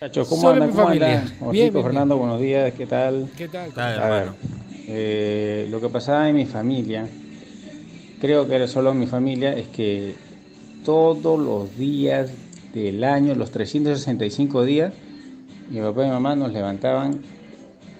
[0.00, 0.68] Muchachos, ¿cómo andan?
[0.68, 1.20] mi ¿Cómo familia.
[1.22, 1.38] andan?
[1.40, 1.84] Bien, bien, bien.
[1.84, 3.28] Fernando, buenos días, ¿qué tal?
[3.36, 3.72] ¿qué tal?
[3.72, 4.67] Ver, hermano.
[4.90, 7.06] Eh, lo que pasaba en mi familia,
[8.20, 10.14] creo que era solo en mi familia, es que
[10.84, 12.30] todos los días
[12.72, 14.92] del año, los 365 días,
[15.70, 17.20] mi papá y mi mamá nos levantaban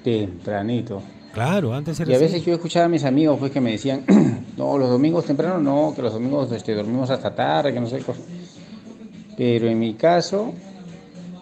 [0.02, 1.02] tempranito.
[1.32, 2.24] Claro, antes era Y a así.
[2.24, 4.04] veces yo escuchaba a mis amigos pues que me decían,
[4.56, 7.98] no, los domingos temprano no, que los domingos este, dormimos hasta tarde, que no sé
[7.98, 8.12] qué.
[9.36, 10.54] Pero en mi caso,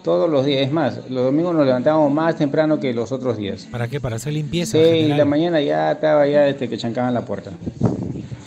[0.06, 3.66] todos los días, es más, los domingos nos levantábamos más temprano que los otros días.
[3.72, 4.00] ¿Para qué?
[4.00, 4.78] Para hacer limpieza.
[4.78, 7.50] Sí, y la mañana ya estaba ya este, que chancaban la puerta.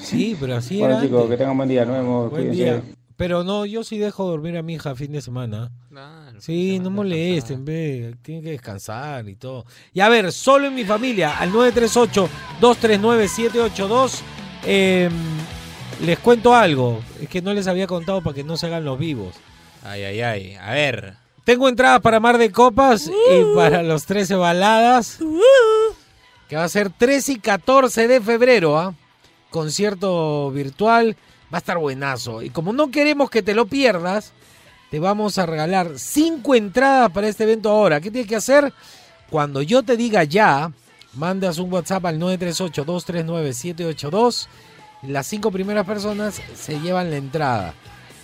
[0.01, 1.31] Sí, pero así Bueno era chicos, antes.
[1.31, 2.31] que tengan buen día, nos vemos.
[2.31, 2.63] Buen cuídense.
[2.63, 2.81] día.
[3.17, 5.69] Pero no, yo sí dejo dormir a mi hija fin de semana.
[6.37, 9.65] Sí, no molesten, ve, tienen que descansar y todo.
[9.93, 14.21] Y a ver, solo en mi familia, al 938-239-782,
[14.65, 15.09] eh,
[16.05, 17.01] les cuento algo.
[17.21, 19.35] Es que no les había contado para que no se hagan los vivos.
[19.83, 20.55] Ay, ay, ay.
[20.55, 21.18] A ver.
[21.49, 25.17] Tengo entradas para Mar de Copas y para los 13 baladas.
[26.47, 28.93] Que va a ser 13 y 14 de febrero, ¿ah?
[29.49, 31.17] Concierto virtual.
[31.51, 32.43] Va a estar buenazo.
[32.43, 34.31] Y como no queremos que te lo pierdas,
[34.91, 37.99] te vamos a regalar 5 entradas para este evento ahora.
[37.99, 38.71] ¿Qué tienes que hacer?
[39.31, 40.71] Cuando yo te diga ya,
[41.15, 44.45] mandas un WhatsApp al 938-239-782.
[45.01, 47.73] Las cinco primeras personas se llevan la entrada.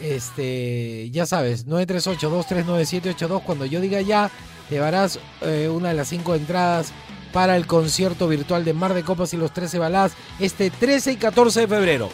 [0.01, 3.41] Este, ya sabes, 938-239-782.
[3.43, 4.29] Cuando yo diga ya,
[4.69, 6.91] te darás eh, una de las cinco entradas
[7.33, 11.15] para el concierto virtual de Mar de Copas y los 13 baladas este 13 y
[11.17, 12.09] 14 de febrero.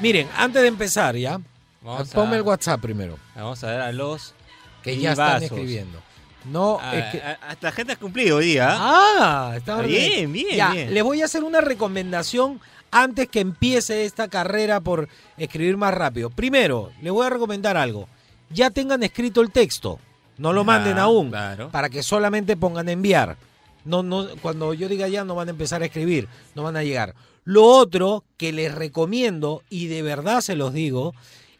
[0.00, 1.40] Miren, antes de empezar ya,
[1.82, 4.34] Vamos ponme a- el WhatsApp primero, Vamos a ver a los
[4.82, 6.00] que ya están escribiendo.
[6.44, 7.20] No, Ah, es que...
[7.22, 8.68] hasta gente ha cumplido hoy día.
[8.70, 10.94] Ah, está Bien, bien, Ya, bien.
[10.94, 12.60] les voy a hacer una recomendación
[13.02, 16.30] antes que empiece esta carrera por escribir más rápido.
[16.30, 18.08] Primero, les voy a recomendar algo.
[18.50, 19.98] Ya tengan escrito el texto.
[20.38, 21.30] No lo manden Ah, aún.
[21.30, 21.70] claro.
[21.70, 23.36] Para que solamente pongan enviar.
[23.84, 26.28] No, no, cuando yo diga ya, no van a empezar a escribir.
[26.54, 27.14] No van a llegar.
[27.44, 31.14] Lo otro que les recomiendo, y de verdad se los digo,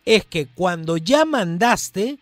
[0.04, 2.18] es que cuando ya mandaste,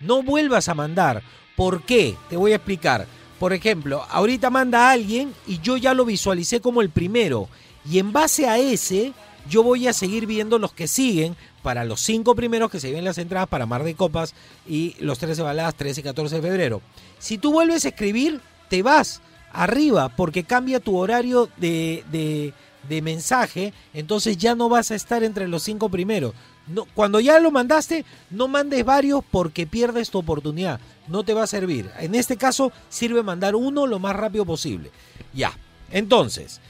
[0.00, 1.22] no vuelvas a mandar.
[1.56, 2.16] ¿Por qué?
[2.30, 3.06] Te voy a explicar.
[3.38, 7.48] Por ejemplo, ahorita manda a alguien y yo ya lo visualicé como el primero.
[7.90, 9.12] Y en base a ese,
[9.48, 13.04] yo voy a seguir viendo los que siguen para los cinco primeros que se lleven
[13.04, 14.34] las entradas para Mar de Copas
[14.68, 16.82] y los 13 baladas 13 y 14 de febrero.
[17.18, 19.20] Si tú vuelves a escribir, te vas
[19.52, 22.52] arriba porque cambia tu horario de, de-
[22.88, 26.34] de mensaje, entonces ya no vas a estar entre los cinco primeros.
[26.66, 30.80] No, cuando ya lo mandaste, no mandes varios porque pierdes tu oportunidad.
[31.06, 31.88] No te va a servir.
[32.00, 34.90] En este caso, sirve mandar uno lo más rápido posible.
[35.32, 35.56] Ya.
[35.92, 36.60] Entonces,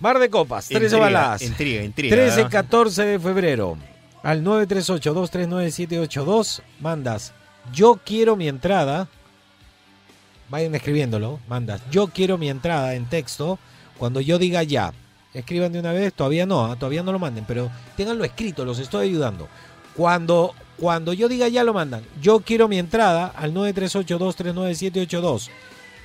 [0.00, 1.42] Mar de Copas, 13 Intriga, baladas.
[1.42, 2.50] intriga, intriga, 13 ¿no?
[2.50, 3.76] 14 de febrero.
[4.22, 7.32] Al 938-239-782 mandas
[7.72, 9.08] yo quiero mi entrada.
[10.48, 11.38] Vayan escribiéndolo.
[11.48, 13.58] Mandas yo quiero mi entrada en texto.
[13.98, 14.92] Cuando yo diga ya.
[15.34, 16.14] Escriban de una vez.
[16.14, 16.64] Todavía no.
[16.64, 16.76] ¿ah?
[16.76, 17.44] Todavía no lo manden.
[17.46, 18.64] Pero ténganlo escrito.
[18.64, 19.48] Los estoy ayudando.
[19.94, 22.02] Cuando, cuando yo diga ya lo mandan.
[22.22, 25.48] Yo quiero mi entrada al 938-239-782.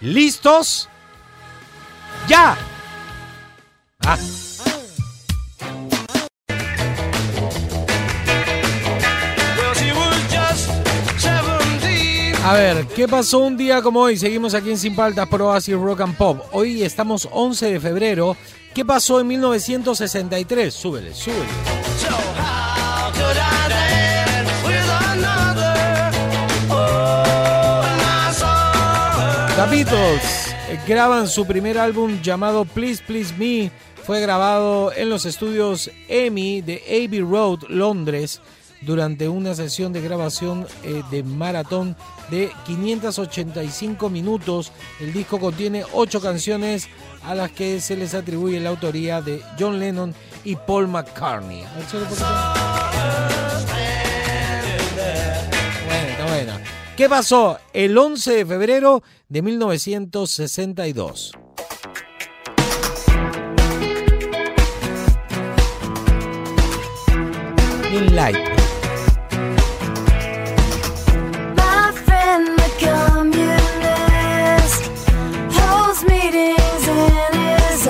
[0.02, 0.90] ¿Listos?
[2.28, 2.58] ¡Ya!
[4.06, 4.18] Ah.
[12.46, 14.18] A ver, ¿qué pasó un día como hoy?
[14.18, 16.42] Seguimos aquí en Sin Paltas por Oasis Rock and Pop.
[16.52, 18.36] Hoy estamos 11 de febrero.
[18.76, 20.74] ¿Qué pasó en 1963?
[20.74, 21.48] Súbele, súbele.
[29.56, 29.80] The
[30.74, 33.72] eh, graban su primer álbum llamado Please Please Me.
[34.06, 38.42] Fue grabado en los estudios EMI de Abbey Road, Londres,
[38.82, 41.96] durante una sesión de grabación eh, de maratón
[42.30, 44.74] de 585 minutos.
[45.00, 46.90] El disco contiene ocho canciones
[47.24, 50.14] a las que se les atribuye la autoría de John Lennon
[50.44, 51.64] y Paul McCartney.
[56.02, 56.60] Está buena.
[56.98, 61.32] ¿Qué pasó el 11 de febrero de 1962?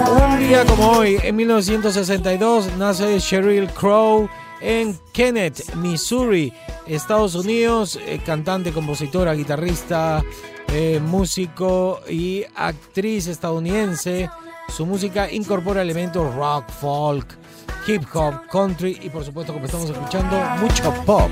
[0.10, 4.28] Un día como hoy, en 1962, nace Sheryl Crow
[4.60, 6.52] en Kennett, Missouri,
[6.86, 10.22] Estados Unidos, eh, cantante, compositora, guitarrista,
[10.68, 14.30] eh, músico y actriz estadounidense.
[14.68, 17.38] Su música incorpora elementos rock, folk,
[17.86, 21.30] hip hop, country y por supuesto como estamos escuchando mucho pop.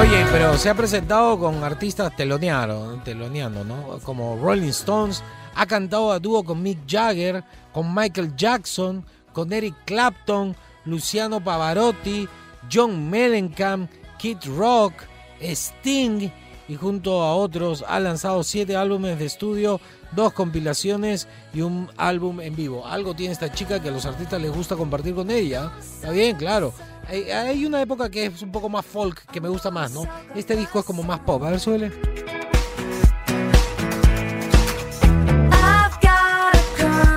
[0.00, 3.98] Oye, pero se ha presentado con artistas telonearon, teloneando, ¿no?
[4.04, 5.24] Como Rolling Stones,
[5.54, 12.28] ha cantado a dúo con Mick Jagger, con Michael Jackson, con Eric Clapton, Luciano Pavarotti,
[12.70, 14.92] John Mellencamp, Kid Rock,
[15.40, 16.30] Sting
[16.68, 19.80] y junto a otros ha lanzado siete álbumes de estudio,
[20.12, 22.86] dos compilaciones y un álbum en vivo.
[22.86, 25.70] Algo tiene esta chica que a los artistas les gusta compartir con ella.
[25.78, 26.72] Está bien, claro.
[27.08, 30.02] Hay, una época que es un poco más folk, que me gusta más, ¿no?
[30.34, 31.42] Este disco es como más pop.
[31.44, 31.92] A ver, suele.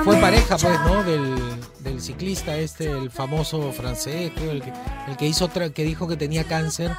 [0.03, 1.03] Fue pareja, pues, ¿no?
[1.03, 1.48] Del,
[1.79, 4.73] del ciclista este, el famoso francés, creo, el que,
[5.07, 6.91] el que hizo que dijo que tenía cáncer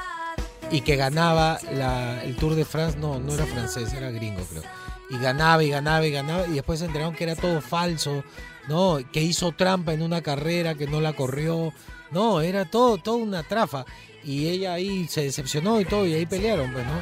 [0.71, 2.99] y que ganaba la- el Tour de France.
[2.99, 4.63] No, no era francés, era gringo, creo.
[5.11, 6.47] Y ganaba y ganaba y ganaba.
[6.47, 8.23] Y después se enteraron que era todo falso,
[8.69, 8.99] ¿no?
[9.13, 11.73] Que hizo trampa en una carrera, que no la corrió.
[12.13, 13.85] No, era todo, todo una trafa.
[14.23, 16.93] Y ella ahí se decepcionó y todo, y ahí pelearon, pues, ¿no?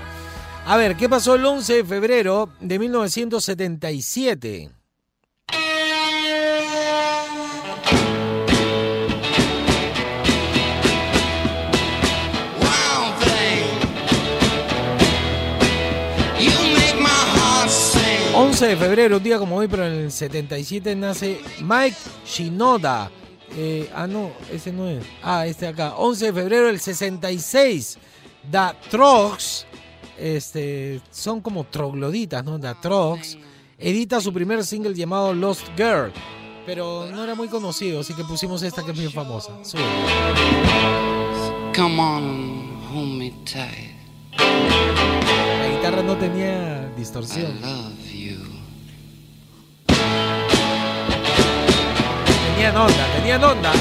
[0.66, 4.70] A ver, ¿qué pasó el 11 de febrero de 1977?
[18.58, 23.08] 11 de febrero, un día como hoy, pero en el 77 nace Mike Shinoda.
[23.56, 25.04] Eh, ah, no, ese no es.
[25.22, 25.94] Ah, este acá.
[25.94, 27.98] 11 de febrero del 66.
[28.50, 29.64] Da Trox.
[30.18, 32.58] Este, son como trogloditas, ¿no?
[32.58, 33.38] Da Trox.
[33.78, 36.12] Edita su primer single llamado Lost Girl.
[36.66, 39.52] Pero no era muy conocido, así que pusimos esta que es bien famosa.
[39.62, 39.82] Sube.
[41.76, 43.94] Come on, hold me tight.
[44.36, 47.56] La guitarra no tenía distorsión.
[52.58, 53.72] Tenían onda, tenían onda.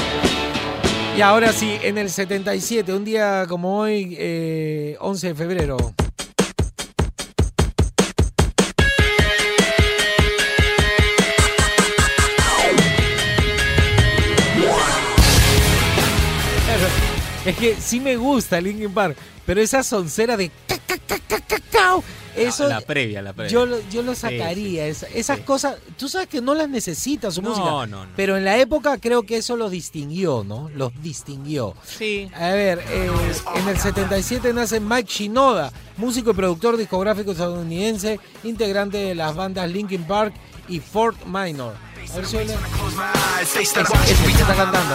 [1.16, 5.76] Y ahora sí, en el 77, un día como hoy, eh, 11 de febrero.
[17.44, 20.52] Es que sí me gusta Linkin Park, pero esa soncera de
[22.46, 23.50] eso la previa, la previa.
[23.52, 24.84] yo lo, yo lo sacaría.
[24.84, 25.42] sí, esa- esas sí.
[25.44, 27.66] cosas, tú sabes que no las necesitas su No, música.
[27.66, 28.06] no, no.
[28.16, 30.70] Pero en la época creo que eso los distinguió, ¿no?
[30.74, 31.74] Los distinguió.
[31.84, 32.30] Sí.
[32.34, 33.10] A ver, eh,
[33.56, 39.70] en el 77 nace Mike Shinoda, músico y productor discográfico estadounidense, integrante de las bandas
[39.70, 40.34] Linkin Park
[40.68, 41.74] y Fort Minor.
[42.10, 42.54] A ver si oye-
[43.42, 44.94] Ese, ese que está cantando.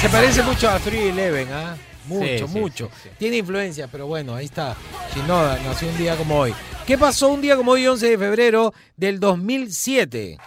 [0.00, 1.76] Se parece mucho a Free Eleven, ¿ah?
[2.06, 2.90] Mucho, Sí, sí, mucho.
[2.94, 3.10] sí, sí.
[3.18, 4.76] Tiene influencia, pero bueno, ahí está.
[5.14, 6.54] Shinoda nació un día como hoy.
[6.86, 10.38] ¿Qué pasó un día como hoy, 11 de febrero del 2007?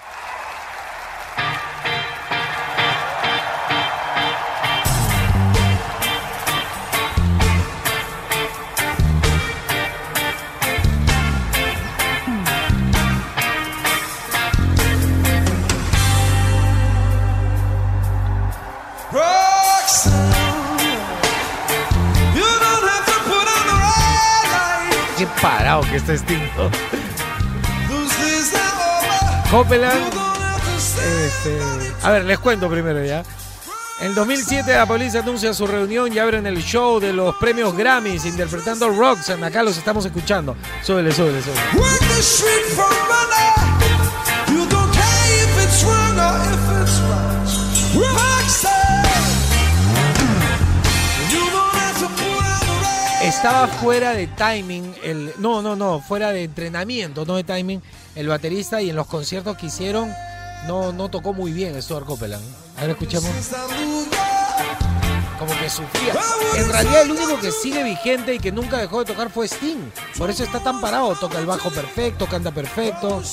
[25.41, 26.69] Parado que está extinto.
[29.49, 30.13] Copeland.
[31.25, 31.59] este,
[32.03, 33.23] a ver, les cuento primero ya.
[34.01, 38.25] En 2007 la policía anuncia su reunión y abren el show de los premios Grammys
[38.25, 39.45] interpretando Roxanne.
[39.45, 40.55] Acá los estamos escuchando.
[40.81, 41.61] Súbele, súbele, súbele.
[53.31, 57.81] Estaba fuera de timing, el, no, no, no, fuera de entrenamiento, no de timing,
[58.13, 60.13] el baterista y en los conciertos que hicieron
[60.67, 62.43] no, no tocó muy bien Stuart Copeland.
[62.77, 63.31] A ver, escuchemos.
[65.39, 66.13] Como que sufría.
[66.57, 69.89] En realidad el único que sigue vigente y que nunca dejó de tocar fue Sting.
[70.17, 71.15] Por eso está tan parado.
[71.15, 73.23] Toca el bajo perfecto, canta perfecto.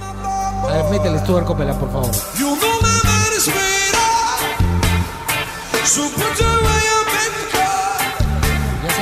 [0.00, 2.10] A ver, métele Stuart Copeland, por favor.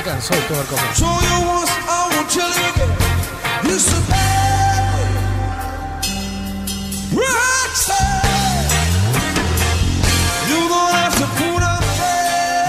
[0.06, 0.96] Cansó Stuart Copeland.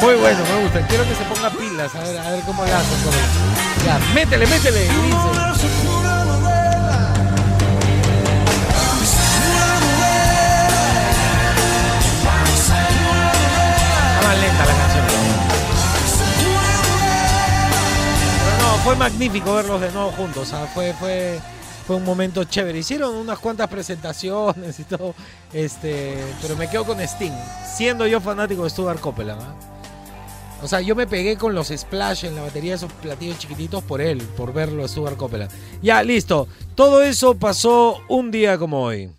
[0.02, 0.88] Muy bueno, me gusta.
[0.88, 1.94] Quiero que se ponga pilas.
[1.94, 2.72] A ver, a ver cómo le.
[2.72, 3.86] Copeland.
[3.86, 4.82] Ya, métele, métele.
[4.82, 5.87] Dice.
[18.88, 20.54] Fue magnífico verlos de nuevo juntos.
[20.74, 21.42] Fue, fue,
[21.86, 22.80] fue un momento chévere.
[22.80, 25.14] Hicieron unas cuantas presentaciones y todo,
[25.52, 27.34] este, pero me quedo con Sting,
[27.76, 29.42] siendo yo fanático de Stuart Copeland.
[29.42, 29.56] ¿ah?
[30.64, 33.84] O sea, yo me pegué con los splash en la batería de esos platillos chiquititos
[33.84, 35.52] por él, por verlo a Stuart Copeland.
[35.82, 36.48] Ya, listo.
[36.74, 39.12] Todo eso pasó un día como hoy.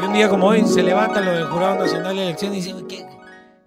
[0.00, 2.86] Y un día como hoy se levantan los del Jurado Nacional de Elecciones y dicen,
[2.86, 3.17] ¿qué?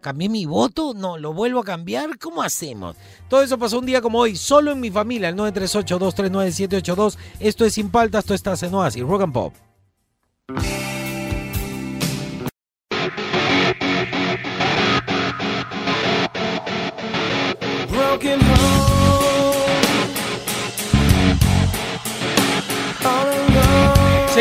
[0.02, 0.94] ¿Cambié mi voto?
[0.96, 2.18] No, ¿lo vuelvo a cambiar?
[2.18, 2.96] ¿Cómo hacemos?
[3.30, 7.18] Todo eso pasó un día como hoy, solo en mi familia, el 938-239-782.
[7.40, 9.54] Esto es Sin Paltas, esto está en Oasis, Rock and Pop.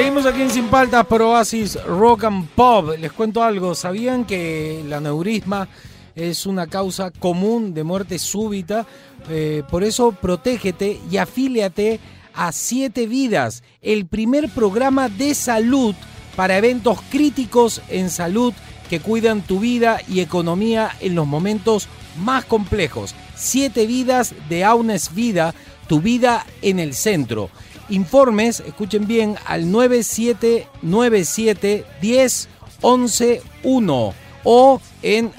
[0.00, 2.96] Seguimos aquí en Sin Paltas por Oasis Rock and Pop.
[2.98, 5.68] Les cuento algo, ¿sabían que el aneurisma
[6.16, 8.86] es una causa común de muerte súbita?
[9.28, 12.00] Eh, por eso protégete y afíliate
[12.32, 15.94] a Siete Vidas, el primer programa de salud
[16.34, 18.54] para eventos críticos en salud
[18.88, 21.88] que cuidan tu vida y economía en los momentos
[22.24, 23.14] más complejos.
[23.36, 25.54] Siete Vidas de Aunes Vida,
[25.88, 27.50] tu vida en el centro.
[27.90, 32.48] Informes, escuchen bien, al 9797 10
[32.82, 34.14] 11 1
[34.44, 35.30] o en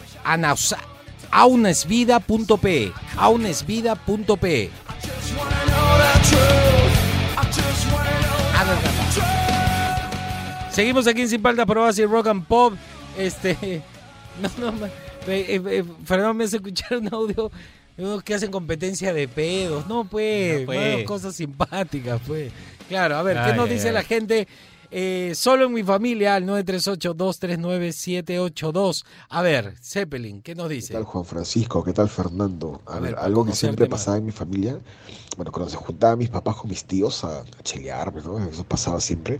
[1.31, 2.91] aunesvida.pe.
[3.17, 4.69] aunesvida.pe.
[10.71, 12.73] Seguimos aquí en Sin Palta por Oasis Rock and Pop.
[13.17, 13.81] Este.
[14.41, 14.87] No, no, ma-
[15.27, 17.51] eh, eh, Fernando me hace escuchar un audio
[18.01, 19.85] unos que hacen competencia de pedos.
[19.87, 20.97] No, pues, No, pues.
[20.97, 22.51] más cosas simpáticas, pues.
[22.89, 23.93] Claro, a ver, ¿qué Ay, nos ay, dice ay.
[23.93, 24.47] la gente?
[24.93, 29.05] Eh, solo en mi familia, al 938-239-782.
[29.29, 30.93] A ver, Zeppelin, ¿qué nos ¿Qué dice?
[30.93, 31.83] tal Juan Francisco?
[31.83, 32.81] ¿Qué tal Fernando?
[32.85, 33.99] A, A ver, algo que siempre más.
[33.99, 34.77] pasaba en mi familia,
[35.37, 38.39] bueno, cuando se juntaban mis papás con mis tíos a, a chelear, ¿no?
[38.49, 39.39] Eso pasaba siempre.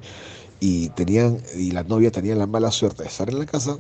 [0.59, 3.77] Y tenían, y la novia tenía la mala suerte de estar en la casa.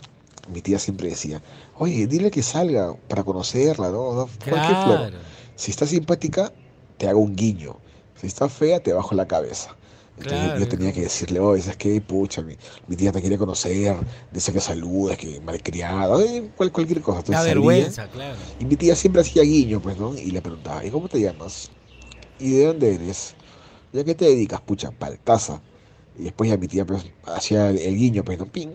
[0.51, 1.41] Mi tía siempre decía,
[1.77, 4.13] oye, dile que salga para conocerla, ¿no?
[4.15, 4.29] ¿no?
[4.49, 5.11] Cualquier flor.
[5.55, 6.51] Si está simpática,
[6.97, 7.77] te hago un guiño.
[8.19, 9.75] Si está fea, te bajo la cabeza.
[10.17, 10.59] Entonces Claro.
[10.59, 11.99] yo tenía que decirle, oye, ¿sabes qué?
[12.01, 12.55] Pucha, mi,
[12.87, 13.95] mi tía te quiere conocer,
[14.31, 17.19] dice que saludas, que malcriada, eh, cual- cualquier cosa.
[17.27, 18.37] La salía, vergüenza, claro.
[18.59, 20.13] y mi tía siempre hacía guiño, pues, ¿no?
[20.15, 21.69] Y le preguntaba, ¿y cómo te llamas?
[22.39, 23.33] ¿Y de dónde eres?
[23.93, 24.61] ¿Y a qué te dedicas?
[24.61, 25.59] Pucha, paltaza.
[26.19, 28.45] Y después ya mi tía pues, hacía el, el guiño, pues, ¿no?
[28.45, 28.69] Ping.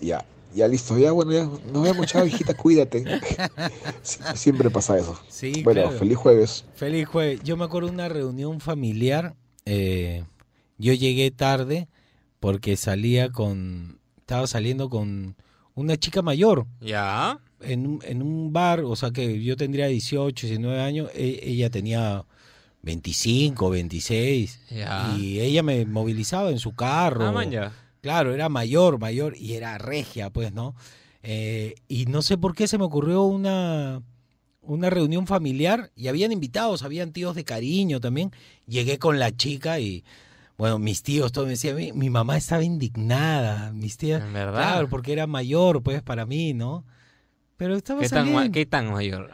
[0.00, 0.24] Y Ya,
[0.54, 3.04] ya listo, ya, bueno, ya, nos vemos, chao, hijita, cuídate.
[4.02, 5.18] Sie- siempre pasa eso.
[5.28, 5.98] Sí, bueno, claro.
[5.98, 6.64] feliz jueves.
[6.74, 7.40] Feliz jueves.
[7.44, 9.34] Yo me acuerdo de una reunión familiar.
[9.64, 10.24] eh,
[10.78, 11.88] yo llegué tarde
[12.40, 13.98] porque salía con.
[14.18, 15.36] Estaba saliendo con
[15.74, 16.66] una chica mayor.
[16.80, 17.40] ¿Ya?
[17.60, 21.10] En un, en un bar, o sea que yo tendría 18, 19 años.
[21.14, 22.24] e- ella tenía
[22.82, 24.60] 25, 26.
[24.70, 25.14] Ya.
[25.18, 27.26] Y ella me movilizaba en su carro.
[27.26, 27.72] Ah, man, ya.
[28.00, 30.74] Claro, era mayor, mayor, y era regia, pues, ¿no?
[31.22, 34.02] Eh, y no sé por qué se me ocurrió una,
[34.62, 38.32] una reunión familiar y habían invitados, habían tíos de cariño también.
[38.66, 40.04] Llegué con la chica y,
[40.56, 44.22] bueno, mis tíos todos me decían, mi, mi mamá estaba indignada, mis tías.
[44.22, 44.54] En verdad.
[44.54, 46.84] Claro, porque era mayor, pues, para mí, ¿no?
[47.56, 48.52] Pero estaba ¿Qué tan.
[48.52, 49.32] ¿Qué tan mayor?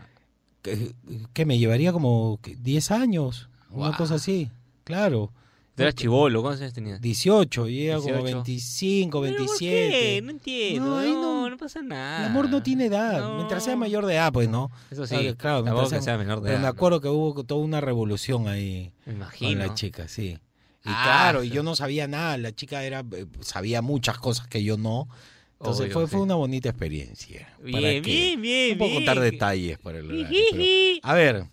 [0.64, 0.94] que,
[1.34, 4.50] que me llevaría como que 10 años, una cosa así,
[4.82, 5.30] claro.
[5.74, 7.00] Tú eras chivolo, ¿cuántos años tenías?
[7.00, 8.24] 18, y ella como 18.
[8.36, 9.46] 25, ¿Pero 27.
[9.48, 10.20] por qué?
[10.22, 10.86] No entiendo.
[10.88, 12.20] No, No, no, no- pasa nada.
[12.20, 13.20] El amor no tiene edad.
[13.20, 13.36] No.
[13.36, 14.70] Mientras sea mayor de edad, pues no.
[14.90, 16.68] Eso sí, Claro, mientras que sea menor de pero edad, me ¿no?
[16.68, 19.66] acuerdo que hubo toda una revolución ahí Me con imagino.
[19.66, 20.38] la chica, sí.
[20.86, 22.36] Y Ah, claro, y yo no sabía nada.
[22.38, 25.08] La chica era eh, sabía muchas cosas que yo no.
[25.58, 26.10] Entonces Obvio, fue, sí.
[26.12, 27.48] fue una bonita experiencia.
[27.56, 28.10] ¿Para Bien, qué?
[28.12, 29.04] bien, bien, No puedo bien.
[29.06, 30.62] contar detalles para el horario, pero-.
[31.02, 31.46] A ver.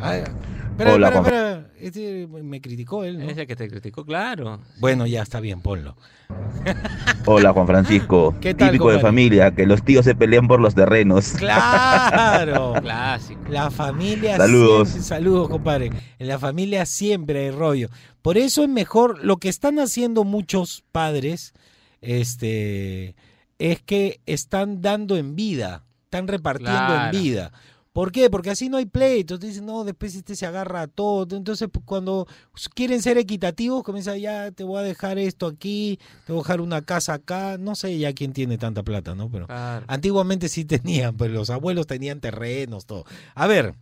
[0.00, 0.30] A ver.
[0.76, 1.02] Juan.
[1.04, 1.66] espera.
[1.78, 3.24] Este me criticó él, ¿no?
[3.30, 4.60] Ese que te criticó, claro.
[4.80, 5.96] Bueno, ya está bien, ponlo.
[7.26, 10.74] Hola Juan Francisco, ¿Qué tal, típico de familia, que los tíos se pelean por los
[10.74, 11.32] terrenos.
[11.38, 12.74] Claro.
[12.80, 13.40] Clásico.
[13.48, 14.88] La familia Saludos.
[14.88, 15.90] siempre- saludos, compadre.
[16.18, 17.88] En la familia siempre hay rollo.
[18.22, 21.52] Por eso es mejor, lo que están haciendo muchos padres,
[22.00, 23.14] este,
[23.58, 27.16] es que están dando en vida, están repartiendo Claro.
[27.16, 27.52] en vida.
[27.94, 28.28] ¿Por qué?
[28.28, 29.38] Porque así no hay pleito.
[29.38, 31.36] Te dicen, no, después este se agarra a todo.
[31.36, 32.26] Entonces, cuando
[32.74, 36.60] quieren ser equitativos, comienza ya, te voy a dejar esto aquí, te voy a dejar
[36.60, 37.56] una casa acá.
[37.56, 39.30] No sé ya quién tiene tanta plata, ¿no?
[39.30, 39.86] Pero Claro.
[39.88, 43.04] antiguamente sí tenían, pues los abuelos tenían terrenos, todo.
[43.36, 43.74] A ver,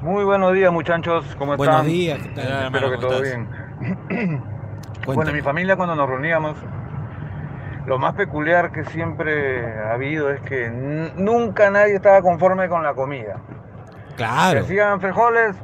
[0.00, 1.24] Muy buenos días, muchachos.
[1.36, 1.90] ¿Cómo Buenos están?
[1.92, 2.66] días, ¿qué tal?
[2.66, 3.38] Espero que ¿cómo todo estás?
[4.10, 4.44] bien.
[5.06, 6.56] Bueno, en mi familia cuando nos reuníamos,
[7.86, 12.94] lo más peculiar que siempre ha habido es que nunca nadie estaba conforme con la
[12.94, 13.36] comida.
[14.16, 14.60] Claro.
[14.60, 15.56] Se hacían frijoles,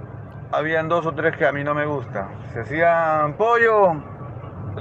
[0.53, 2.29] habían dos o tres que a mí no me gusta.
[2.53, 3.95] Se hacían pollo,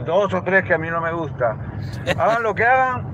[0.05, 1.55] dos o tres que a mí no me gusta.
[2.17, 3.05] Hagan lo que hagan,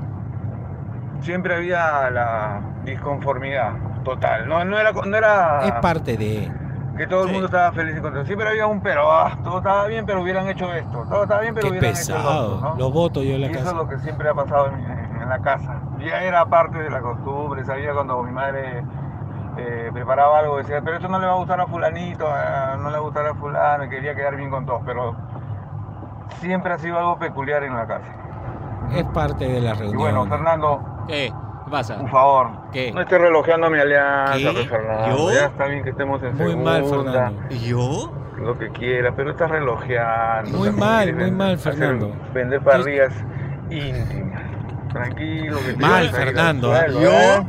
[1.22, 3.74] siempre había la disconformidad
[4.04, 4.48] total.
[4.48, 6.52] No, no era, no era Es parte de.
[6.98, 8.26] Que todo el mundo estaba feliz y contento.
[8.26, 11.04] Siempre había un pero, ah, todo estaba bien, pero hubieran hecho esto.
[11.10, 12.76] Todo estaba bien, pero Qué hubieran hecho otro, ¿no?
[12.78, 13.72] Los votos yo en la Y eso casa.
[13.72, 15.82] es lo que siempre ha pasado en, en- en la casa.
[16.00, 18.84] Ya era parte de la costumbre, sabía cuando mi madre
[19.58, 22.26] eh, preparaba algo, decía, pero esto no le va a gustar a fulanito,
[22.78, 25.16] no le va a gustar a fulano, y quería quedar bien con todos, pero
[26.40, 28.06] siempre ha sido algo peculiar en la casa.
[28.94, 29.98] Es parte de la Y reunión.
[29.98, 31.34] bueno, Fernando, ¿Qué?
[31.66, 31.98] ¿Qué pasa?
[31.98, 32.92] por favor, ¿Qué?
[32.92, 34.68] no estés relojeando mi alianza, ¿Qué?
[34.68, 35.18] Fernando.
[35.18, 35.34] ¿Yo?
[35.34, 36.72] Ya está bien que estemos en Muy segunda.
[36.72, 37.42] mal, Fernando.
[37.50, 38.14] ¿Yo?
[38.38, 40.58] Lo que quieras, pero estás relojeando.
[40.58, 42.12] Muy mal, muy mal, Fernando.
[42.34, 43.14] Vender parrillas
[43.70, 44.42] íntimas.
[44.92, 46.68] Tranquilo, que te Mal, a Fernando.
[46.76, 47.46] suelo, ¿Yo?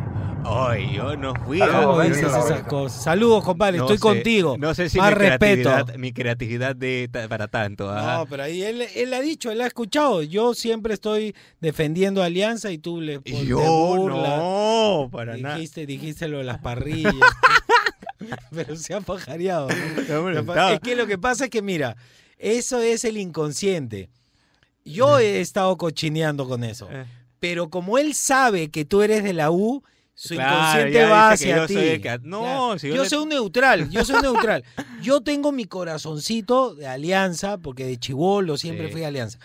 [0.49, 1.59] Ay, yo no fui.
[1.59, 3.03] Saludos, ¿Cómo Benny, dices la esas cosas?
[3.03, 3.79] Saludos, compadre.
[3.79, 4.57] No Estoy sé- contigo.
[4.59, 5.63] No sé si Más mi respeto.
[5.71, 7.91] creatividad, mi creatividad de, para tanto.
[7.91, 8.19] ¿ah?
[8.19, 10.23] No, pero ahí él, él ha dicho, él ha escuchado.
[10.23, 14.39] Yo siempre estoy defendiendo a Alianza y tú le yo burlas.
[14.39, 15.57] no, para nada.
[15.57, 17.13] dijiste, dijiste lo de las parrillas.
[18.51, 19.69] pero se ha pajareado.
[19.71, 21.97] Es que lo que pasa es que, mira,
[22.39, 24.11] eso es el inconsciente.
[24.85, 26.89] Yo he estado cochineando con eso.
[26.93, 27.05] Eh.
[27.41, 29.83] Pero como él sabe que tú eres de la U,
[30.19, 31.75] su Claro, inconsciente va hacia yo ti.
[31.75, 32.79] soy No, Claro.
[32.79, 34.65] si yo yo le- soy un neutral, yo soy neutral.
[35.03, 38.93] Yo tengo mi corazoncito de alianza, porque de chivolo siempre Sí.
[38.93, 39.39] fui alianza.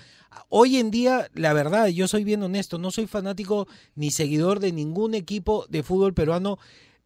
[0.47, 4.71] Hoy en día, la verdad, yo soy bien honesto, no soy fanático ni seguidor de
[4.71, 6.57] ningún equipo de fútbol peruano.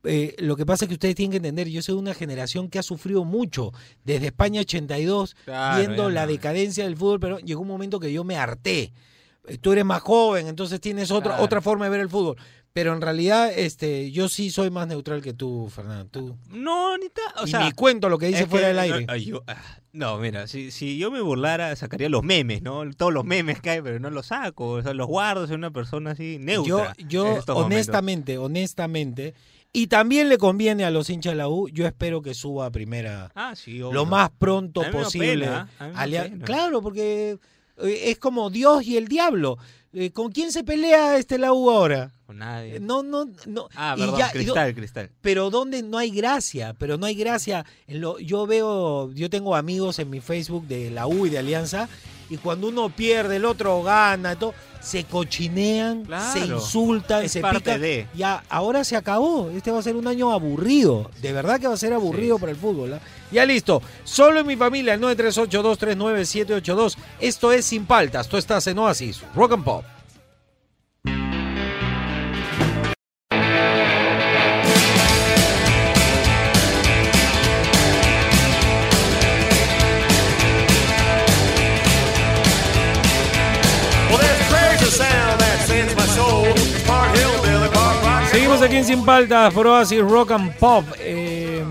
[0.03, 2.69] Eh, lo que pasa es que ustedes tienen que entender, yo soy de una generación
[2.69, 3.71] que ha sufrido mucho
[4.03, 7.43] desde España 82, Claro, viendo la decadencia del fútbol peruano.
[7.43, 8.93] Llegó un momento que yo me harté.
[9.61, 11.43] Tú eres más joven, entonces tienes otra, Claro.
[11.43, 12.35] otra forma de ver el fútbol.
[12.75, 16.09] Pero en realidad, este, yo sí soy más neutral que tú, Fernando.
[16.11, 16.37] Tú.
[16.49, 19.05] No, ni ta- o y sea, ni cuento lo que dice fuera que del aire.
[19.05, 19.55] No, yo- ah,
[19.93, 22.81] no, mira, si, si yo me burlara, sacaría los memes, ¿no?
[22.97, 24.71] Todos los memes que hay, pero no los saco.
[24.71, 26.93] O sea, los guardo, soy una persona así yo, neutra.
[27.07, 27.55] yo momentos.
[27.55, 29.35] honestamente, honestamente,
[29.71, 32.71] y también le conviene a los hinchas de la U, yo espero que suba a
[32.71, 33.93] primera Ah, sí, obvio.
[33.93, 35.45] lo más pronto A mí me da posible.
[35.45, 36.43] pena, a mí me da Alia- pena.
[36.45, 37.37] Claro, porque
[37.77, 39.57] eh, es como Dios y el diablo.
[39.97, 42.11] Eh, ¿Con quién se pelea este la U ahora?
[42.27, 42.75] Con nadie.
[42.75, 43.69] Eh, No, no, no.
[43.75, 45.09] Ah, perdón, ya- cristal, cristal.
[45.21, 47.65] pero donde no hay gracia, pero no hay gracia.
[47.87, 51.37] En lo, yo veo, yo tengo amigos en mi Facebook de la U y de
[51.39, 51.87] Alianza,
[52.29, 54.53] y cuando uno pierde, el otro gana, y todo,
[54.85, 56.31] se cochinean, Claro.
[56.31, 57.81] se insultan, se pican.
[57.81, 58.07] de.
[58.13, 59.49] Ya, ahora se acabó.
[59.49, 61.09] Este va a ser un año aburrido.
[61.21, 62.93] De verdad que va a ser aburrido para el fútbol.
[62.93, 62.99] ¿ah?
[63.31, 63.81] Ya listo.
[64.03, 66.97] Solo en mi familia, el 938-239-782.
[67.19, 68.27] Esto es Sin Paltas.
[68.27, 69.21] Tú estás en Oasis.
[69.35, 69.83] Rock and Pop.
[88.65, 90.85] Aquí en Sin Paltas por Oasis Rock and Pop.
[90.99, 91.63] Eh,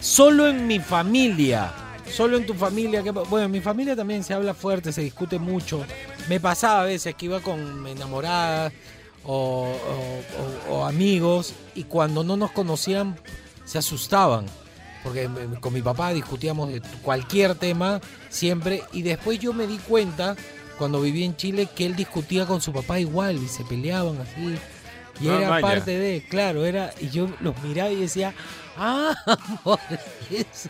[0.00, 1.72] solo en mi familia.
[2.10, 3.02] Solo en tu familia.
[3.02, 5.84] que- bueno, en mi familia también se habla fuerte, se discute mucho.
[6.28, 8.72] Me pasaba a veces que iba con mi enamorada
[9.24, 9.68] o,
[10.68, 13.16] o- o- o amigos y cuando no nos conocían
[13.64, 14.46] se asustaban.
[15.02, 15.28] Porque
[15.60, 20.36] con mi papá discutíamos de cualquier tema siempre y después yo me di cuenta
[20.78, 24.56] cuando viví en Chile que él discutía con su papá igual y se peleaban así.
[25.20, 25.66] Y Ah, era vaya.
[25.66, 28.32] parte de, claro, era, y yo los miraba y decía,
[28.76, 29.14] ah,
[29.64, 29.78] por
[30.30, 30.68] eso.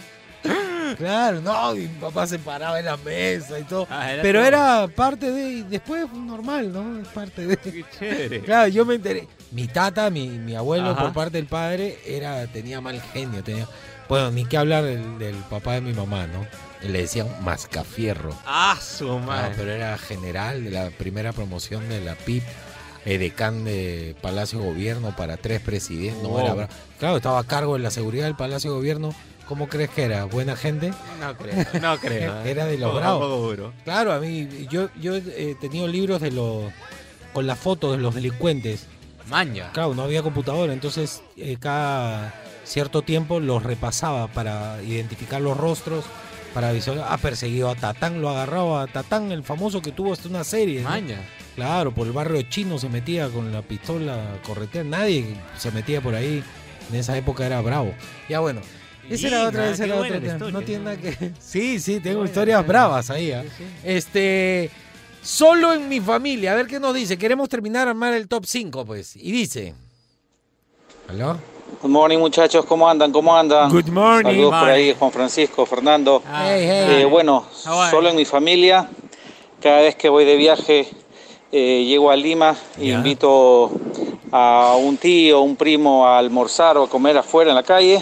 [0.99, 3.87] Claro, no, mi papá se paraba en la mesa y todo.
[3.89, 4.49] Ah, era pero todo.
[4.49, 7.01] era parte de, y después normal, ¿no?
[7.01, 7.57] Es parte de.
[7.57, 8.41] Qué chévere.
[8.45, 9.29] Claro, yo me enteré.
[9.53, 11.03] Mi tata, mi, mi abuelo Ajá.
[11.03, 13.69] por parte del padre, era, tenía mal genio, tenía.
[14.09, 16.45] Bueno, ni que hablar del, del papá de mi mamá, ¿no?
[16.87, 18.37] Le decían mascafierro.
[18.45, 19.55] Ah, su Ah, madre.
[19.57, 22.43] pero era general de la primera promoción de la PIP,
[23.05, 26.23] edecán de Palacio de Gobierno para tres presidentes.
[26.23, 26.41] No, Wow.
[26.41, 29.15] era claro, estaba a cargo de la seguridad del Palacio de Gobierno.
[29.49, 30.25] ¿Cómo crees que era?
[30.25, 30.93] ¿Buena gente?
[31.21, 32.43] No creo, no creo.
[32.45, 32.51] ¿eh?
[32.51, 33.59] Era de los bravos.
[33.85, 36.73] Claro, a mí, yo, yo he tenido libros de los
[37.33, 38.87] con las fotos de los delincuentes.
[39.29, 39.71] Maña.
[39.73, 42.35] Claro, no había computadora, entonces eh, cada
[42.65, 46.05] cierto tiempo los repasaba para identificar los rostros,
[46.55, 47.13] para visualizar.
[47.13, 50.83] Ha perseguido a Tatán, lo agarraba a Tatán, el famoso que tuvo hasta una serie.
[50.83, 50.89] ¿no?
[50.89, 51.21] Maña.
[51.55, 54.85] Claro, por el barrio chino se metía con la pistola corretea.
[54.85, 56.43] Nadie se metía por ahí.
[56.91, 57.95] En esa época era bravo.
[58.29, 58.61] Ya bueno.
[59.09, 60.17] Esa era otra, esa era otra.
[60.17, 61.33] historia, no tiene nada que.
[61.41, 62.81] Sí, sí, tengo buena historias historia.
[62.81, 63.33] bravas ahí.
[63.33, 63.45] ¿ah?
[63.85, 64.71] Este.
[65.23, 66.53] Solo en mi familia.
[66.53, 67.17] A ver qué nos dice.
[67.17, 69.17] Queremos terminar a armar el top 5, pues.
[69.17, 69.75] Y dice.
[71.09, 71.39] ¿Aló?
[71.83, 73.11] Good morning muchachos, ¿cómo andan?
[73.11, 73.69] ¿Cómo andan?
[73.69, 74.31] Good morning.
[74.31, 76.23] Saludos por ahí, Juan Francisco, Fernando.
[76.25, 77.01] Hey, hey.
[77.03, 77.45] Eh, bueno,
[77.91, 78.89] solo en mi familia,
[79.61, 80.89] cada vez que voy de viaje,
[81.51, 82.95] eh, llego a Lima Ya.
[82.95, 83.73] invito
[84.31, 88.01] a un tío, un primo a almorzar o a comer afuera en la calle.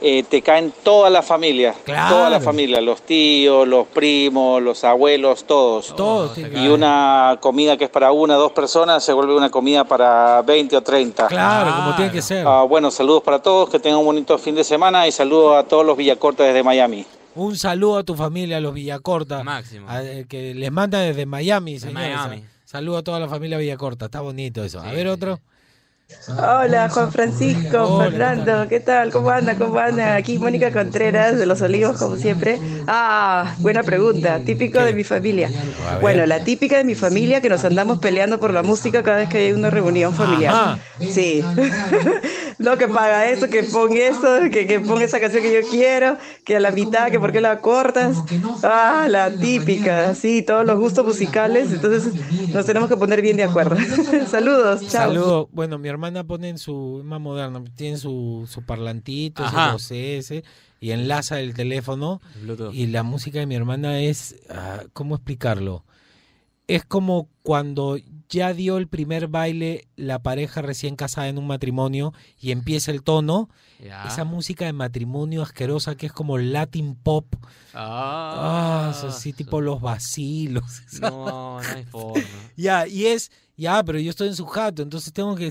[0.00, 2.14] Eh, te caen toda la familia, Claro.
[2.16, 5.96] toda la familia, los tíos, los primos, los abuelos, todos.
[5.96, 10.42] Todos Y una comida que es para una, dos personas se vuelve una comida para
[10.42, 11.28] 20 o 30.
[11.28, 12.46] Claro, como tiene que ser.
[12.46, 15.62] Ah, bueno, saludos para todos, que tengan un bonito fin de semana y saludos a
[15.66, 17.06] todos los Villacorta desde Miami.
[17.34, 19.42] Un saludo a tu familia, a los Villacorta.
[19.44, 19.88] Máximo.
[19.88, 22.16] a- eh, que les manda desde Miami, señores.
[22.16, 22.44] Miami.
[22.66, 24.06] Saludo a toda la familia Villacorta.
[24.06, 24.80] Está bonito eso.
[24.80, 25.40] A ver otro.
[26.28, 29.10] Hola Juan Francisco, Fernando, ¿qué tal?
[29.10, 29.56] ¿Cómo andan?
[29.58, 30.16] ¿Cómo andan?
[30.16, 32.60] Aquí Mónica Contreras de Los Olivos, como siempre.
[32.86, 35.50] Ah, buena pregunta, típico de mi familia.
[36.00, 39.28] Bueno, la típica de mi familia que nos andamos peleando por la música cada vez
[39.28, 40.78] que hay una reunión familiar.
[41.00, 41.44] Sí.
[42.58, 46.16] No que paga eso, que ponga eso, que, que ponga esa canción que yo quiero,
[46.44, 48.16] que a la mitad, que por qué la cortas.
[48.62, 52.12] Ah, la típica, sí, todos los gustos musicales, entonces
[52.52, 53.76] nos tenemos que poner bien de acuerdo.
[54.30, 55.08] Saludos, chao.
[55.08, 55.48] Saludo.
[55.52, 59.72] Bueno, mi hermana pone en su, es más moderna, tiene su, su parlantito, Ajá.
[59.72, 60.44] Bose ese,
[60.80, 62.20] y enlaza el teléfono.
[62.42, 62.74] Bluetooth.
[62.74, 65.84] Y la música de mi hermana es, ah, ¿cómo explicarlo?
[66.68, 67.96] Es como cuando
[68.28, 73.02] ya dio el primer baile la pareja recién casada en un matrimonio y empieza el
[73.02, 73.48] tono,
[74.06, 77.26] esa música de matrimonio asquerosa que es como Latin pop.
[77.74, 80.64] Ah, Ah, eso sí, tipo los vacilos.
[81.00, 82.22] No, no hay forma.
[82.56, 85.50] ya, y es, ya, pero yo estoy en su jato, entonces tengo que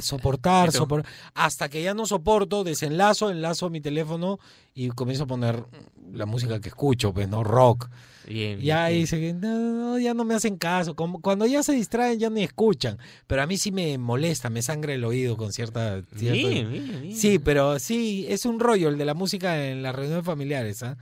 [0.00, 1.10] soportar, soportar.
[1.34, 4.38] Hasta que ya no soporto, desenlazo, enlazo mi teléfono
[4.74, 5.64] y comienzo a poner
[6.12, 7.44] la música que escucho, pues, ¿no?
[7.44, 7.88] Rock.
[8.26, 9.00] Bien, Ya bien.
[9.00, 10.94] dice que no, no, ya no me hacen caso.
[10.96, 12.98] Como cuando ya se distraen, ya ni escuchan.
[13.26, 16.02] Pero a mí sí me molesta, me sangra el oído con cierta.
[16.16, 17.16] cierto- Bien, bien, bien.
[17.16, 20.82] Sí, pero sí, es un rollo el de la música en las reuniones familiares.
[20.82, 20.96] ¿ah?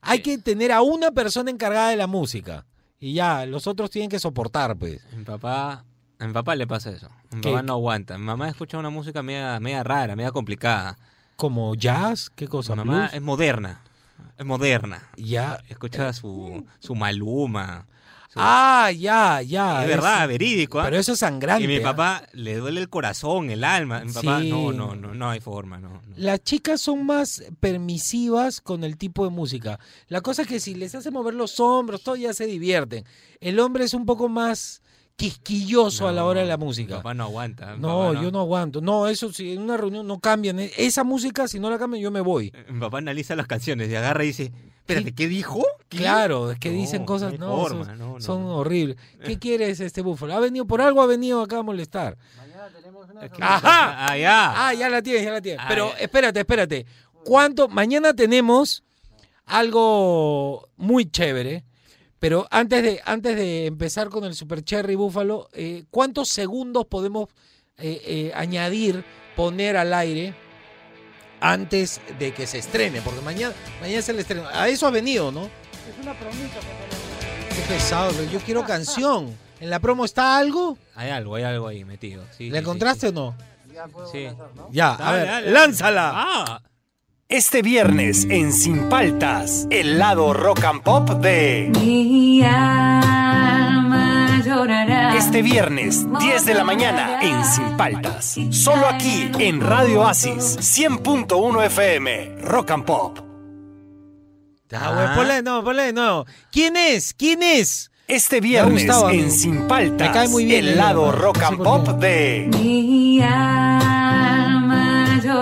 [0.00, 2.66] Hay que tener a una persona encargada de la música.
[3.00, 5.00] Y ya, los otros tienen que soportar, pues.
[5.16, 5.84] Mi papá,
[6.18, 7.08] a mi papá le pasa eso.
[7.32, 7.50] Mi ¿Qué?
[7.50, 8.16] papá no aguanta.
[8.18, 10.96] Mi mamá escucha una música media, media rara, media complicada.
[11.36, 12.30] ¿Como jazz?
[12.34, 12.72] ¿Qué cosa?
[12.74, 13.14] Mi mamá ¿Blues?
[13.14, 13.82] es moderna.
[14.38, 15.08] Es moderna.
[15.16, 15.58] Ya.
[15.68, 17.86] Escucha su, su maluma.
[18.32, 19.82] su- Ah, ya, ya.
[19.82, 20.80] es verdad, verídico.
[20.80, 20.84] ¿ah?
[20.84, 21.62] Pero eso es sangrante.
[21.64, 21.82] Y mi ¿ah?
[21.82, 24.00] papá le duele el corazón, el alma.
[24.04, 24.50] Mi papá, Sí.
[24.50, 25.88] no, no, no, no hay forma, no.
[25.90, 26.02] no.
[26.16, 29.78] Las chicas son más permisivas con el tipo de música.
[30.08, 33.04] La cosa es que si les hace mover los hombros, todo ya se divierten.
[33.40, 34.82] El hombre es un poco más
[35.16, 36.96] quisquilloso a la hora de la Mi música.
[36.96, 37.76] papá no aguanta.
[37.76, 38.80] No, papá yo no aguanto.
[38.80, 40.58] No, eso si en una reunión no cambian.
[40.60, 42.52] eh, Esa música, si no la cambian, yo me voy.
[42.68, 45.64] Mi papá analiza las canciones y agarra y dice, espérate, ¿qué dijo?
[45.88, 45.98] ¿Qué?
[45.98, 48.56] Claro, es que No, dicen cosas, no, forma, son, no, no, son no.
[48.58, 48.96] horribles.
[49.24, 50.34] ¿Qué quieres este búfalo?
[50.34, 51.00] ¿Ha venido por algo?
[51.02, 52.16] ¿Ha venido acá a molestar?
[53.22, 54.06] Es que- Ajá.
[54.08, 54.68] Ah, ya.
[54.68, 55.60] Ah, ya la tienes, ya la tienes.
[55.62, 55.98] Ah, Pero ya.
[55.98, 56.86] espérate, espérate.
[57.24, 57.68] ¿Cuánto?
[57.68, 58.82] Mañana tenemos
[59.46, 61.64] algo muy chévere.
[62.24, 67.28] Pero antes de, antes de empezar con el Super Cherry Búfalo, eh, ¿cuántos segundos podemos
[67.76, 69.04] eh, eh, añadir,
[69.36, 70.34] poner al aire
[71.38, 73.02] antes de que se estrene?
[73.02, 74.48] Porque mañana, mañana es el estreno.
[74.50, 75.42] A eso ha venido, ¿no?
[75.44, 76.60] Es una promesa.
[77.54, 79.36] Qué pesado, pero yo quiero canción.
[79.60, 80.78] ¿En la promo está algo?
[80.94, 82.24] Hay algo, hay algo ahí metido.
[82.34, 83.36] Sí, ¿La sí, encontraste o no?
[84.10, 84.28] Sí.
[84.70, 85.50] Ya, a Dale, ver, dale, dale.
[85.50, 86.12] lánzala.
[86.14, 86.62] Ah,
[87.28, 91.72] Este viernes en Sin Paltas, el lado rock and pop de...
[91.80, 95.16] Mi alma llorará.
[95.16, 98.36] Este viernes, 10 de la mañana en Sin Paltas.
[98.50, 103.18] Solo aquí en Radio Oasis, 100.1 FM, Rock and Pop.
[104.72, 106.26] Ah, güey, ponle, no, ponle, no.
[106.52, 107.14] ¿Quién es?
[107.14, 107.90] ¿Quién es?
[108.06, 111.88] Este viernes en Sin Paltas, Me cae muy bien el ella, lado rock and pop
[111.98, 112.50] de...
[112.52, 113.93] Mi alma llorará.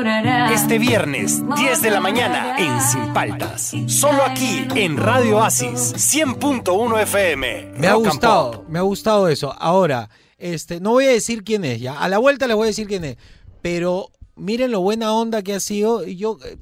[0.05, 3.73] Este viernes, 10 de la mañana en Sin Paltas.
[3.87, 7.75] Solo aquí en Radio Oasis, 100.1 FM.
[7.77, 9.55] Me ha gustado, me ha gustado eso.
[9.57, 12.01] Ahora, este, no voy a decir quién es, ya.
[12.01, 13.17] A la vuelta les voy a decir quién es.
[13.61, 16.05] Pero miren lo buena onda que ha sido.
[16.05, 16.57] Yo, eh,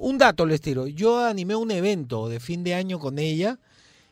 [0.00, 0.88] un dato les tiro.
[0.88, 3.60] Yo animé un evento de fin de año con ella.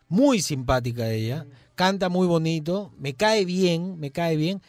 [0.09, 1.45] Muy simpática ella.
[1.75, 2.93] Canta muy bonito.
[2.99, 4.63] Me cae bien, me cae bien.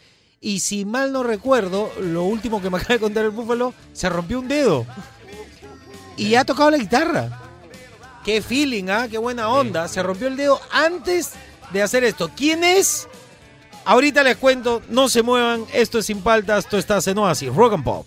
[0.45, 4.07] Y si mal no recuerdo, lo último que me acaba de contar el búfalo, se
[4.09, 4.85] rompió un dedo.
[6.17, 7.41] Y ha tocado la guitarra.
[8.23, 9.07] Qué feeling, ¿ah?
[9.09, 9.87] Qué buena onda.
[9.87, 11.31] Se rompió el dedo antes
[11.73, 12.29] de hacer esto.
[12.37, 13.07] ¿Quién es?
[13.85, 15.65] Ahorita les cuento, no se muevan.
[15.73, 18.05] Esto es Sin Paltas, esto está en Oasis, Rock and Pop.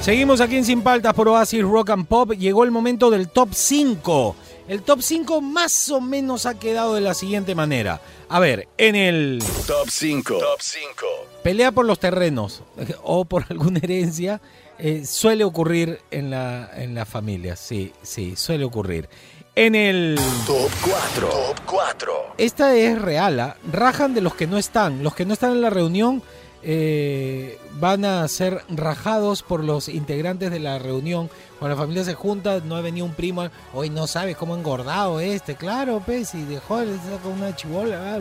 [0.00, 2.32] Seguimos aquí en Sin Paltas por Oasis Rock and Pop.
[2.32, 4.36] Llegó el momento del top 5.
[4.66, 8.00] El top 5 más o menos ha quedado de la siguiente manera.
[8.30, 10.38] A ver, en el Top 5.
[10.38, 11.06] Top 5.
[11.42, 12.62] pelea por los terrenos
[13.02, 14.40] o por alguna herencia
[14.78, 17.56] eh, suele ocurrir en la, en la familia.
[17.56, 19.08] Sí, sí, suele ocurrir.
[19.54, 21.28] En el Top 4.
[21.28, 22.12] Top 4.
[22.38, 23.56] esta es real, ¿ah?
[23.70, 25.02] rajan de los que no están.
[25.02, 26.22] Los que no están en la reunión
[26.64, 31.28] eh, van a ser rajados por los integrantes de la reunión.
[31.58, 34.58] Cuando la familia se junta, no ha venido un primo, hoy no sabes cómo ha
[34.58, 38.18] engordado este, claro, pues, y dejó saca una chibola,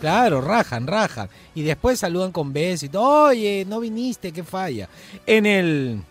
[0.00, 1.28] claro, rajan, rajan.
[1.54, 4.88] Y después saludan con besos oye, no viniste, qué falla.
[5.26, 6.02] En el...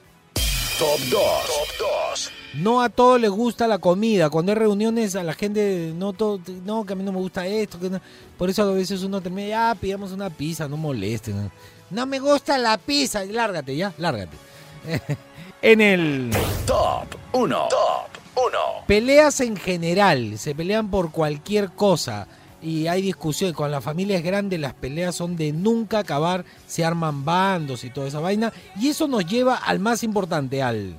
[0.80, 1.12] Top 2.
[1.12, 1.68] Top
[2.14, 2.32] 2.
[2.56, 4.30] No a todos les gusta la comida.
[4.30, 7.46] Cuando hay reuniones a la gente, no todo, no, que a mí no me gusta
[7.46, 7.80] esto.
[7.80, 8.02] Que no-
[8.38, 11.52] Por eso a veces uno termina, ya, pidamos una pizza, no molesten.
[11.90, 13.24] No me gusta la pizza.
[13.26, 14.38] Lárgate, ya, lárgate.
[15.62, 16.30] en el...
[16.66, 17.68] Top 1.
[17.70, 18.58] Top 1.
[18.88, 22.28] Peleas en general, se pelean por cualquier cosa
[22.62, 23.54] y hay discusión.
[23.54, 27.90] Cuando la familia es grande, las peleas son de nunca acabar, se arman bandos y
[27.90, 28.54] toda esa vaina.
[28.80, 30.96] Y eso nos lleva al más importante, al...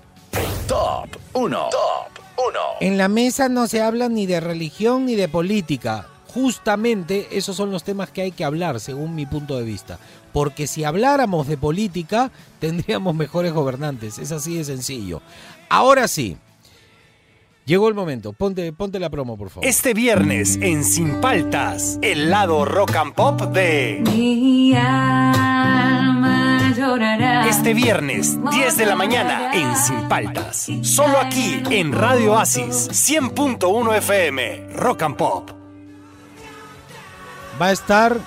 [0.67, 1.69] Top 1.
[1.71, 2.59] Top 1.
[2.81, 6.07] En la mesa no se habla ni de religión ni de política.
[6.33, 9.99] Justamente esos son los temas que hay que hablar, según mi punto de vista.
[10.33, 12.31] Porque si habláramos de política,
[12.61, 14.19] tendríamos mejores gobernantes.
[14.19, 15.23] Es así de sencillo.
[15.69, 16.37] Ahora sí.
[17.71, 18.33] Llegó el momento.
[18.33, 19.65] Ponte, ponte la promo, por favor.
[19.65, 24.03] Este viernes en Sin Paltas, el lado rock and pop de...
[24.13, 27.49] Mi alma llorará.
[27.49, 30.67] Este viernes, 10 de la mañana en Sin Paltas.
[30.83, 35.51] Solo aquí en Radio Oasis 100.1 FM, Rock and Pop.
[37.63, 38.19] Va a estar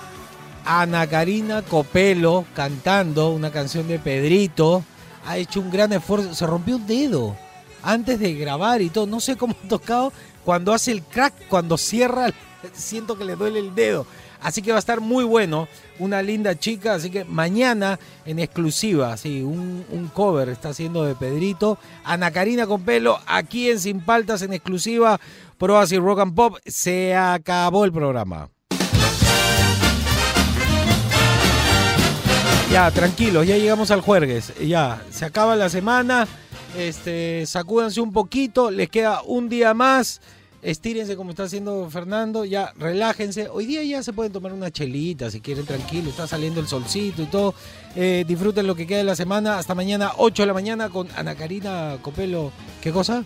[0.64, 4.82] Ana Karina Copelo cantando una canción de Pedrito.
[5.26, 6.34] Ha hecho un gran esfuerzo.
[6.34, 7.43] Se rompió un dedo
[7.84, 9.06] antes de grabar y todo.
[9.06, 10.12] No sé cómo ha tocado.
[10.44, 12.30] Cuando hace el crack, cuando cierra,
[12.72, 14.06] siento que le duele el dedo.
[14.40, 15.68] Así que va a estar muy bueno.
[15.98, 16.94] Una linda chica.
[16.94, 21.78] Así que mañana en exclusiva, sí, un, un cover está haciendo de Pedrito.
[22.04, 25.18] Ana Karina Copelo aquí en Sin Paltas en exclusiva.
[25.56, 26.56] Pro así Rock and Pop.
[26.66, 28.50] Se acabó el programa.
[32.70, 34.52] Ya, tranquilos, ya llegamos al jueves.
[34.58, 36.26] Ya, se acaba la semana.
[36.76, 40.20] Este, sacúdanse un poquito, les queda un día más.
[40.62, 43.48] Estírense como está haciendo Fernando, ya relájense.
[43.48, 47.22] Hoy día ya se pueden tomar una chelita si quieren tranquilo, está saliendo el solcito
[47.22, 47.54] y todo.
[47.94, 49.58] Eh, disfruten lo que queda de la semana.
[49.58, 52.50] Hasta mañana, 8 de la mañana con Ana Karina Copelo.
[52.80, 53.24] ¿Qué cosa?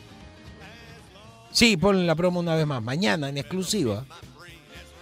[1.53, 2.83] Sí, ponen la promo una vez más.
[2.83, 4.05] Mañana en exclusiva.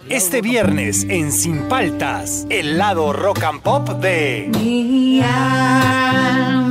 [0.09, 4.49] Este viernes en Sin Paltas, el lado rock and pop de...
[4.53, 6.66] Mi alma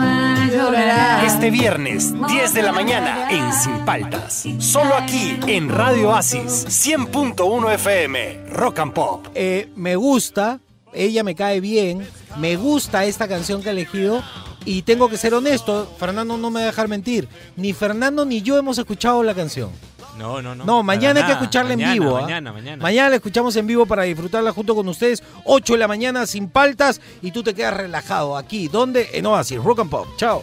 [1.25, 4.45] Este viernes, 10 de la mañana en Sin Paltas.
[4.59, 9.29] Solo aquí en Radio Oasis 100.1 FM, Rock and Pop.
[9.37, 10.59] Eh, me gusta,
[10.93, 12.05] ella me cae bien,
[12.39, 14.25] me gusta esta canción que ha elegido
[14.65, 18.43] y tengo que ser honesto, Fernando no me va a dejar mentir, ni Fernando ni
[18.43, 19.71] yo hemos escuchado la canción.
[20.19, 20.65] No, no, no.
[20.65, 22.17] No, mañana hay que escucharla en Mañana, vivo.
[22.17, 22.21] ¿ah?
[22.23, 22.83] Mañana, mañana.
[22.83, 25.23] Mañana la escuchamos en vivo para disfrutarla junto con ustedes.
[25.45, 28.69] 8 de la mañana sin paltas y tú te quedas relajado aquí.
[28.69, 29.11] ¿Dónde?
[29.13, 30.07] En Oasis, Rock and Pop.
[30.17, 30.43] Chao.